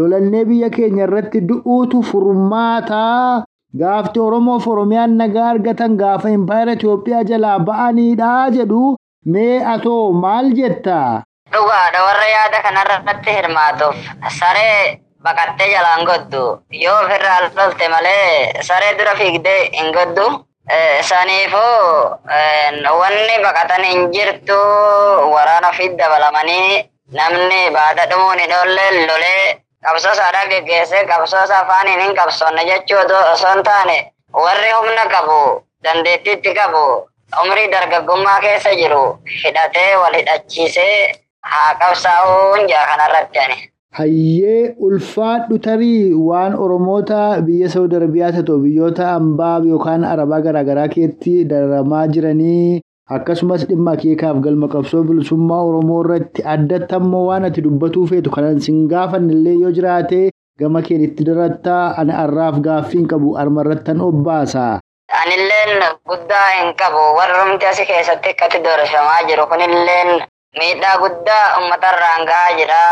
lolannee 0.00 0.44
biyya 0.48 0.70
keenya 0.76 1.04
irratti 1.06 1.40
du'uutu 1.50 2.02
furmaata. 2.08 3.44
Gaafti 3.80 4.20
Oromoof 4.24 4.66
Oromiyaan 4.72 5.14
nagaa 5.20 5.46
argatan 5.52 5.94
gaafa 6.00 6.30
impaayera 6.38 6.72
Itoophiyaa 6.78 7.22
jalaa 7.30 7.58
ba'aniidha 7.68 8.32
jedhu 8.56 8.82
mee 9.36 9.62
atoo 9.74 10.12
maal 10.24 10.50
jetta? 10.58 10.98
Dhugaadha 11.54 12.00
warra 12.06 12.26
yaada 12.36 12.62
kanarratti 12.66 13.30
hirmaatuuf 13.36 13.96
saree 14.38 15.00
baqattee 15.24 15.68
jalaan 15.74 16.04
goddu 16.10 16.42
yoo 16.84 16.96
ofirraa 17.04 17.40
lolte 17.58 17.88
malee 17.88 18.62
saree 18.68 18.92
dura 18.98 19.14
fiigdee 19.20 19.60
hin 19.78 19.92
goddu. 19.98 20.26
Saniifuu 21.02 22.18
wanni 23.00 23.36
baqatan 23.44 23.84
hin 23.84 24.10
jirtu 24.12 24.58
waraana 25.34 25.68
ofiitti 25.68 25.98
dabalamanii 25.98 26.90
namni 27.18 27.70
baada 27.76 28.06
dhumuun 28.10 28.38
hin 28.38 28.52
oolle 28.58 29.06
lolee 29.06 29.56
qabsoo 29.86 30.12
isaadhaa 30.12 30.46
geggeessee 30.52 31.04
qabsoo 31.10 31.44
isaa 31.44 31.60
afaaniin 31.64 32.00
hin 32.00 32.14
qabsoonne 32.20 32.64
jechuu 32.70 32.98
osoo 33.32 33.52
hin 33.54 33.62
taane 33.64 33.98
warri 34.44 34.70
humna 34.76 35.04
qabu 35.14 35.38
dandeettiitti 35.84 36.54
qabu 36.54 36.84
umrii 37.42 37.68
dargaggummaa 37.72 38.40
keessa 38.40 38.72
jiru. 38.80 39.04
Hidhatee 39.44 39.96
wal 39.96 40.14
hidhachiisee 40.14 41.14
haa 41.52 41.74
qabsaa'uun 41.82 42.68
jaa 42.72 42.86
kanarratti 42.90 43.38
ani. 43.44 43.56
Hayyee 43.98 44.74
ulfaadhu 44.86 45.58
tarii 45.66 46.12
waan 46.28 46.54
Oromoota 46.64 47.18
biyya 47.48 47.68
Saudi 47.74 47.96
Arabiyaa 47.96 48.32
ta'u 48.48 48.58
biyyoota 48.64 49.10
ambaa 49.18 49.58
yookaan 49.68 50.04
Arabaa 50.12 50.40
garaagaraa 50.46 50.88
keessatti 50.94 51.34
dararamaa 51.52 52.06
jiranii 52.16 52.80
akkasumas 53.18 53.66
dhimma 53.68 53.92
akeekaaf 53.98 54.40
galma 54.46 54.68
qabsoo 54.74 55.02
bilisummaa 55.10 55.60
Oromoo 55.68 56.00
irratti 56.04 56.42
addatti 56.54 56.94
ammoo 56.98 57.22
waan 57.28 57.44
ati 57.50 57.62
dubbatuu 57.68 58.06
feetu 58.12 58.30
kanan 58.36 58.60
sin 58.66 58.82
gaafannillee 58.94 59.54
yoo 59.62 59.70
jiraate 59.78 60.20
gama 60.60 60.82
keenitti 60.88 61.24
darattaa 61.30 61.94
ani 62.02 62.12
har'aaf 62.20 62.58
gaaffii 62.66 62.98
hin 62.98 63.08
qabu 63.14 63.36
armarrattan 63.44 64.00
obbaasa. 64.10 64.66
Anilleen 65.22 65.82
guddaa 66.10 66.46
hin 66.58 66.74
qabu 66.82 67.02
warrumti 67.18 67.66
asi 67.72 67.86
keessatti 67.86 68.30
akkatti 68.34 68.58
doorsifamaa 68.66 69.22
jiru 69.30 69.46
kunilleen 69.52 70.10
miidhaa 70.58 70.98
guddaa 70.98 71.58
uummatarraan 71.58 72.24
gahaa 72.26 72.52
jira. 72.58 72.82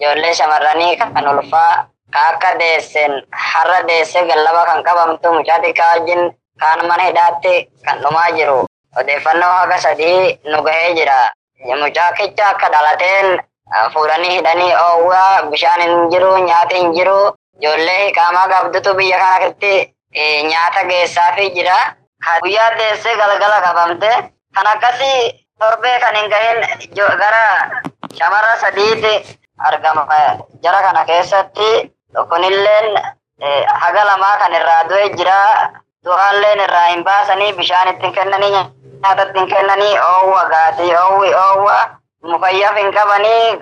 Ijoollee 0.00 0.34
shamarranii 0.34 0.96
kan 0.96 1.28
ulfaa 1.28 1.86
akka 2.26 2.58
deessen 2.58 3.12
har'a 3.32 3.80
deessee 3.88 4.26
gallaba 4.28 4.64
kan 4.66 4.82
qabamtu 4.84 5.32
mucaa 5.32 5.58
xiqqaa 5.64 5.90
wajjin 5.94 6.22
kaan 6.60 6.86
mana 6.88 7.04
hidhaatti 7.08 7.54
kan 7.86 8.02
dhumaa 8.02 8.30
jiru. 8.36 8.64
Odeeffannoo 9.00 9.52
haga 9.58 9.78
sadii 9.78 10.38
nu 10.50 10.62
gahee 10.62 10.94
jira. 10.98 11.18
Mucaa 11.82 12.12
kicha 12.12 12.46
akka 12.50 12.68
dhalateen 12.72 13.40
fuudhanii 13.92 14.36
hidhanii 14.36 14.74
oowwaa 14.84 15.42
bishaan 15.50 15.80
hin 15.80 16.10
jiru 16.10 16.36
nyaati 16.38 16.74
hin 16.80 16.92
jiru. 16.94 17.34
Ijoollee 17.60 18.06
hiqaamaa 18.06 18.48
qabdutu 18.48 18.94
biyya 18.94 19.18
kana 19.18 19.38
keessatti 19.38 19.94
nyaata 20.50 20.84
geessaafii 20.90 21.50
jira. 21.56 21.78
Guyyaa 22.42 22.70
deessee 22.78 23.16
galgala 23.16 23.60
qabamte 23.66 24.10
kan 24.54 24.66
akkasii 24.66 25.45
torbee 25.60 25.98
kan 26.00 26.14
hin 26.16 26.30
gahin 26.30 26.58
gara 27.22 27.44
shamarra 28.18 28.56
sadiiti 28.60 29.14
argama 29.58 30.06
jara 30.62 30.80
kana 30.86 31.04
keessatti 31.04 31.70
kunilleen 32.30 32.96
haga 33.82 34.04
lamaa 34.04 34.36
kan 34.38 34.52
irraa 34.54 34.84
du'e 34.88 35.08
jira. 35.16 35.40
Du'aalleen 36.06 36.60
irraa 36.60 36.86
hin 36.88 37.04
baasanii 37.04 37.52
bishaan 37.58 37.88
ittiin 37.88 38.12
kennanii 38.14 38.50
nyaata 38.50 39.22
ittiin 39.22 39.48
kennanii 39.52 39.98
oowwa 39.98 40.44
gaatii 40.52 40.94
oowwi 40.96 41.34
oowwa 41.34 41.78
mukayyaaf 42.22 42.76
hin 42.76 42.92
qabanii 42.94 43.58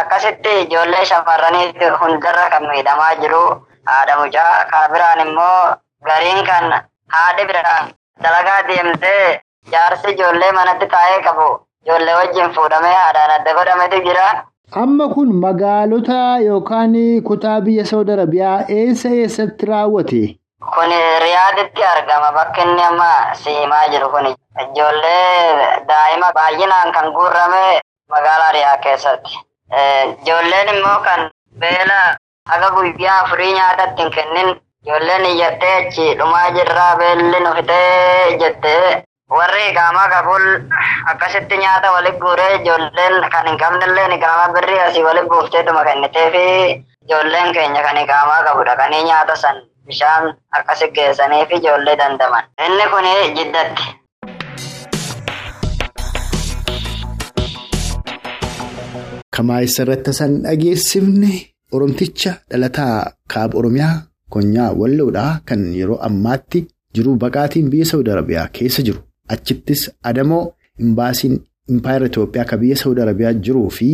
akkasitti 0.00 0.60
ijoollee 0.60 1.04
shamarranii 1.04 1.74
hundarra 2.00 2.50
kan 2.50 2.66
miidhamaa 2.68 3.14
jiru 3.22 3.42
haadha 3.86 4.16
mucaa 4.20 4.64
kana 4.70 4.88
biraan 4.94 5.20
immoo 5.26 5.74
gariin 6.06 6.46
kan 6.46 6.70
haadhi 7.16 7.44
biraan 7.50 7.90
dalagaa 8.22 8.62
deemtee 8.68 9.40
jaarsi 9.72 10.10
ijoollee 10.14 10.52
manatti 10.52 10.86
taa'ee 10.94 11.22
qabu 11.28 11.46
ijoollee 11.86 12.14
wajjin 12.20 12.52
fuudhamee 12.54 12.94
haadhaan 12.94 13.30
adda 13.36 13.54
godhametu 13.54 14.00
jira. 14.08 14.26
Amma 14.82 15.08
kun 15.14 15.34
magaalota 15.44 16.38
yookaan 16.46 16.94
kutaa 17.28 17.60
biyya 17.60 17.84
Saudi 17.86 18.12
Arabiyaa 18.12 18.58
eessa 18.78 19.08
eessatti 19.08 19.66
raawwate? 19.66 20.22
Kun 20.74 20.92
Riyaaditti 21.24 21.84
argama 21.84 22.32
bakki 22.32 22.60
inni 22.60 22.82
amma 22.82 23.10
siimaa 23.42 23.88
jiru 23.88 24.08
kun 24.10 24.26
ijoollee 24.64 25.80
daa'ima 25.88 26.32
baay'inaan 26.34 26.92
kan 26.92 27.12
guurrame 27.12 27.80
magaalaa 28.10 28.52
Riyaad 28.52 28.80
keessatti. 28.82 29.38
Ijoolleen 30.22 30.68
immoo 30.76 31.00
kan 31.04 31.30
beela 31.58 32.16
Aga 32.54 32.70
guyyaa 32.70 33.20
afurii 33.22 33.52
nyaatatti 33.54 34.02
hin 34.02 34.10
kennin 34.14 34.48
ijoolleen 34.86 35.24
iyyattee 35.26 35.76
achi 35.86 36.14
dhumaa 36.18 36.50
jirraa 36.56 36.96
beelli 36.96 37.40
nu 37.40 37.54
fitee 37.56 38.36
jettee 38.42 39.02
warri 39.34 39.66
qaamaa 39.76 40.08
qabul 40.14 40.44
akkasitti 41.12 41.56
nyaata 41.62 41.92
walitti 41.94 42.20
guuree 42.24 42.50
ijoolleen 42.58 43.16
kan 43.34 43.46
hin 43.50 43.58
qabnellee 43.62 44.18
qaamaa 44.24 44.52
birrii 44.56 44.80
asii 44.86 45.04
walitti 45.08 45.30
guufteetuma 45.34 45.84
kennitee 45.88 46.26
fi 46.36 46.44
ijoolleen 47.04 47.52
keenya 47.58 47.82
kan 47.88 48.00
qaamaa 48.12 48.40
qabu 48.48 48.64
dhaqanii 48.70 49.02
nyaata 49.10 49.36
san 49.44 49.56
bishaan 49.86 50.24
akkasi 50.60 50.90
geessanii 50.98 51.44
fi 51.46 51.54
ijoollee 51.62 51.96
dandaman. 52.02 52.44
Inni 52.66 52.86
kun 52.94 53.06
jiddatti. 53.40 53.84
Kamaa 59.36 59.60
irratti 59.62 60.12
san 60.18 60.32
dhageessifne 60.44 61.30
Oromticha 61.72 62.32
dhalataa 62.50 63.12
kaaba 63.32 63.58
Oromiyaa 63.58 63.94
konyaa 64.30 64.70
walloodhaa 64.80 65.40
kan 65.48 65.62
yeroo 65.78 65.98
ammaatti 66.08 66.60
jiru 66.94 67.16
baqaatiin 67.24 67.70
biyya 67.72 67.86
Saawud 67.90 68.08
Arabiyaa 68.14 68.46
keessa 68.58 68.82
jiru. 68.88 69.00
Achittis 69.34 69.90
Adamoo 70.02 70.42
imbaasiin 70.78 71.38
Impaayera 71.74 72.06
Itoophiyaa 72.10 72.44
kan 72.50 72.58
biyya 72.60 72.76
Saawud 72.82 72.98
Arabiyaa 73.04 73.32
jiruu 73.46 73.70
fi 73.78 73.88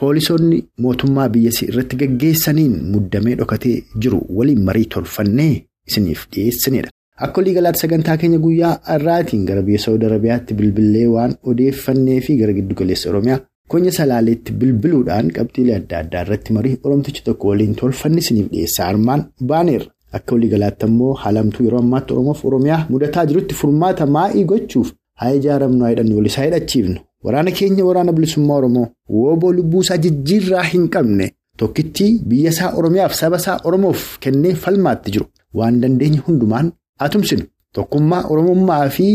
poolisoonni 0.00 0.58
mootummaa 0.84 1.28
biyyasii 1.34 1.66
irratti 1.72 1.96
gaggeessaniin 2.02 2.76
muddamee 2.92 3.34
dhokatee 3.40 3.74
jiru 4.04 4.20
waliin 4.38 4.62
marii 4.68 4.84
tolfannee 4.94 5.52
isiniif 5.88 6.22
dhiyeessinedha. 6.32 6.90
Akka 7.26 7.40
waliigalaatti 7.40 7.80
sagantaa 7.82 8.16
keenya 8.22 8.38
guyyaa 8.46 8.72
har'aatiin 8.88 9.44
gara 9.50 9.62
biyya 9.68 9.78
Saawud 9.84 10.02
Arabiyaatti 10.08 10.54
bilbilee 10.62 11.06
waan 11.14 11.34
odeeffannee 11.52 12.20
fi 12.26 12.36
gara 12.40 12.52
giddugaleessa 12.58 13.10
Oromiyaa 13.10 13.40
konya 13.74 13.92
salaaleetti 13.98 14.52
bilbiluudhaan 14.60 15.30
qabxiilee 15.38 15.76
adda 15.80 15.98
addaa 16.04 16.22
irratti 16.26 16.52
marii 16.58 16.76
Oromtichi 16.84 17.24
tokko 17.24 17.48
waliin 17.52 17.74
tolfanne 17.80 18.18
isiniif 18.24 18.48
dhiyeessaa 18.52 18.86
armaan 18.92 19.24
baaneerra. 19.52 19.90
Akka 20.16 20.34
waliigalaatti 20.34 20.84
ammoo 20.86 21.12
haalamtuu 21.22 21.64
yeroo 21.66 21.78
ammaatti 21.84 22.12
Oromoof 22.14 22.44
Oromiyaa 22.44 22.86
mudataa 22.90 23.26
jirutti 23.30 23.54
furmaata 23.54 24.06
maa'ii 24.16 24.44
gochuuf 24.52 24.92
haa 25.20 25.30
ijaaramnu 25.38 25.84
haa 25.84 25.90
hidhannu 25.90 26.16
walisaa 26.16 26.44
hidhachiifnu. 26.44 27.00
Waraana 27.24 27.50
keenya 27.50 27.84
waraana 27.84 28.12
bilisummaa 28.12 28.56
Oromoo 28.62 28.86
wooboo 29.16 29.52
lubbuusaa 29.52 29.96
jijjiirraa 30.04 30.62
hin 30.72 30.88
qabne 30.94 31.26
tokkittii 31.56 32.10
biyya 32.32 32.50
isaa 32.56 32.72
Oromiyaaf 32.82 33.12
saba 33.20 33.36
isaa 33.42 33.58
Oromoof 33.64 34.18
kennee 34.26 34.54
falmaatti 34.64 35.10
jiru 35.16 35.26
waan 35.60 35.80
dandeenye 35.82 36.18
hundumaan 36.26 36.72
hatumsinu 37.04 37.42
tokkummaa 37.74 38.22
Oromummaa 38.30 38.88
fi 38.96 39.06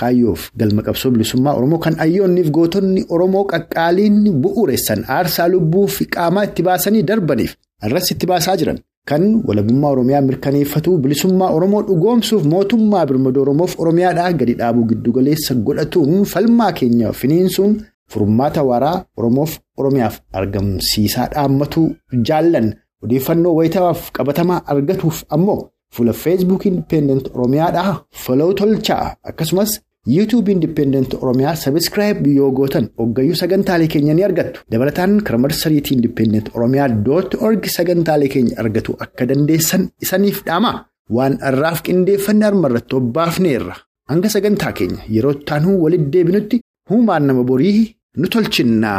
kaayyoof 0.00 0.50
galma 0.58 0.82
qabsoo 0.86 1.10
bilisummaa 1.16 1.54
Oromoo 1.58 1.78
kan 1.88 1.94
hayyoonniif 2.04 2.50
gootonni 2.56 3.04
Oromoo 3.08 3.44
qaqqaaliin 3.52 4.32
bu'uureessan 4.44 5.04
aarsaa 5.16 5.48
lubbuu 5.54 5.86
fi 5.98 6.04
qaamaa 6.16 6.44
itti 6.48 6.62
baasanii 6.68 7.02
darbaniif 7.10 7.52
irras 7.86 8.10
itti 8.10 8.26
baasaa 8.26 8.56
jiran. 8.56 8.78
Kan 9.08 9.42
walabummaa 9.46 9.90
Oromiyaa 9.94 10.20
mirkaneeffatu 10.28 10.98
bilisummaa 11.04 11.50
Oromoo 11.56 11.82
dhugoomsuuf 11.88 12.44
mootummaa 12.52 13.06
birmadoo 13.06 13.42
Oromoof 13.42 13.74
Oromiyaadhaa 13.84 14.32
gadi 14.42 14.54
dhaabuu 14.60 14.84
giddugaleessa 14.90 15.54
godhatuun 15.66 16.24
falmaa 16.32 16.72
keenya 16.80 17.12
finiinsuun 17.20 17.74
furmaata 18.14 18.62
waaraa 18.68 19.04
Oromoof 19.16 19.58
Oromiyaaf 19.76 20.20
argamsiisaa 20.40 21.26
dhaammatuu 21.34 21.86
jaallan. 22.28 22.68
Odeeffannoo 23.04 23.54
wayitawaaf 23.58 24.10
qabatamaa 24.18 24.60
argatuuf 24.74 25.22
ammoo 25.36 25.60
fuula 25.96 26.12
feesbuuk 26.22 26.66
indipendent 26.70 27.24
Oromiyaadhaa 27.34 27.94
foloo 28.24 28.52
tolchaa 28.60 29.04
akkasumas 29.30 29.80
yuutuub 30.06 30.48
indipendent 30.48 31.14
Oromiyaa 31.22 31.54
sabiskiraayib 31.56 32.26
yoo 32.26 32.50
gootan 32.58 32.88
hoggayyuu 33.00 33.36
sagantaalee 33.40 33.86
keenya 33.92 34.14
ni 34.18 34.24
argattu 34.28 34.60
dabalataan 34.72 35.20
karaa 35.26 35.38
marsariitii 35.44 35.94
indipendent 35.98 36.50
Oromiyaa 36.56 36.88
dooti 37.06 37.36
orgi 37.48 37.70
sagantaalee 37.76 38.28
keenya 38.34 38.58
argatu 38.64 38.96
akka 39.06 39.26
dandeessan 39.30 39.88
isaniif 40.02 40.42
dhaama. 40.48 40.72
Waan 41.16 41.38
har'aaf 41.46 41.82
qindeeffannee 41.86 42.46
armarratti 42.50 42.96
obbaafneerra. 43.00 43.76
Hanga 44.10 44.28
sagantaa 44.34 44.72
keenya 44.78 45.02
yeroo 45.16 45.34
taanuu 45.48 45.78
walitti 45.84 46.10
deebinutti 46.16 46.60
huumaan 46.90 47.26
nama 47.26 47.42
borii 47.50 47.80
nu 48.16 48.28
tolchinna. 48.28 48.92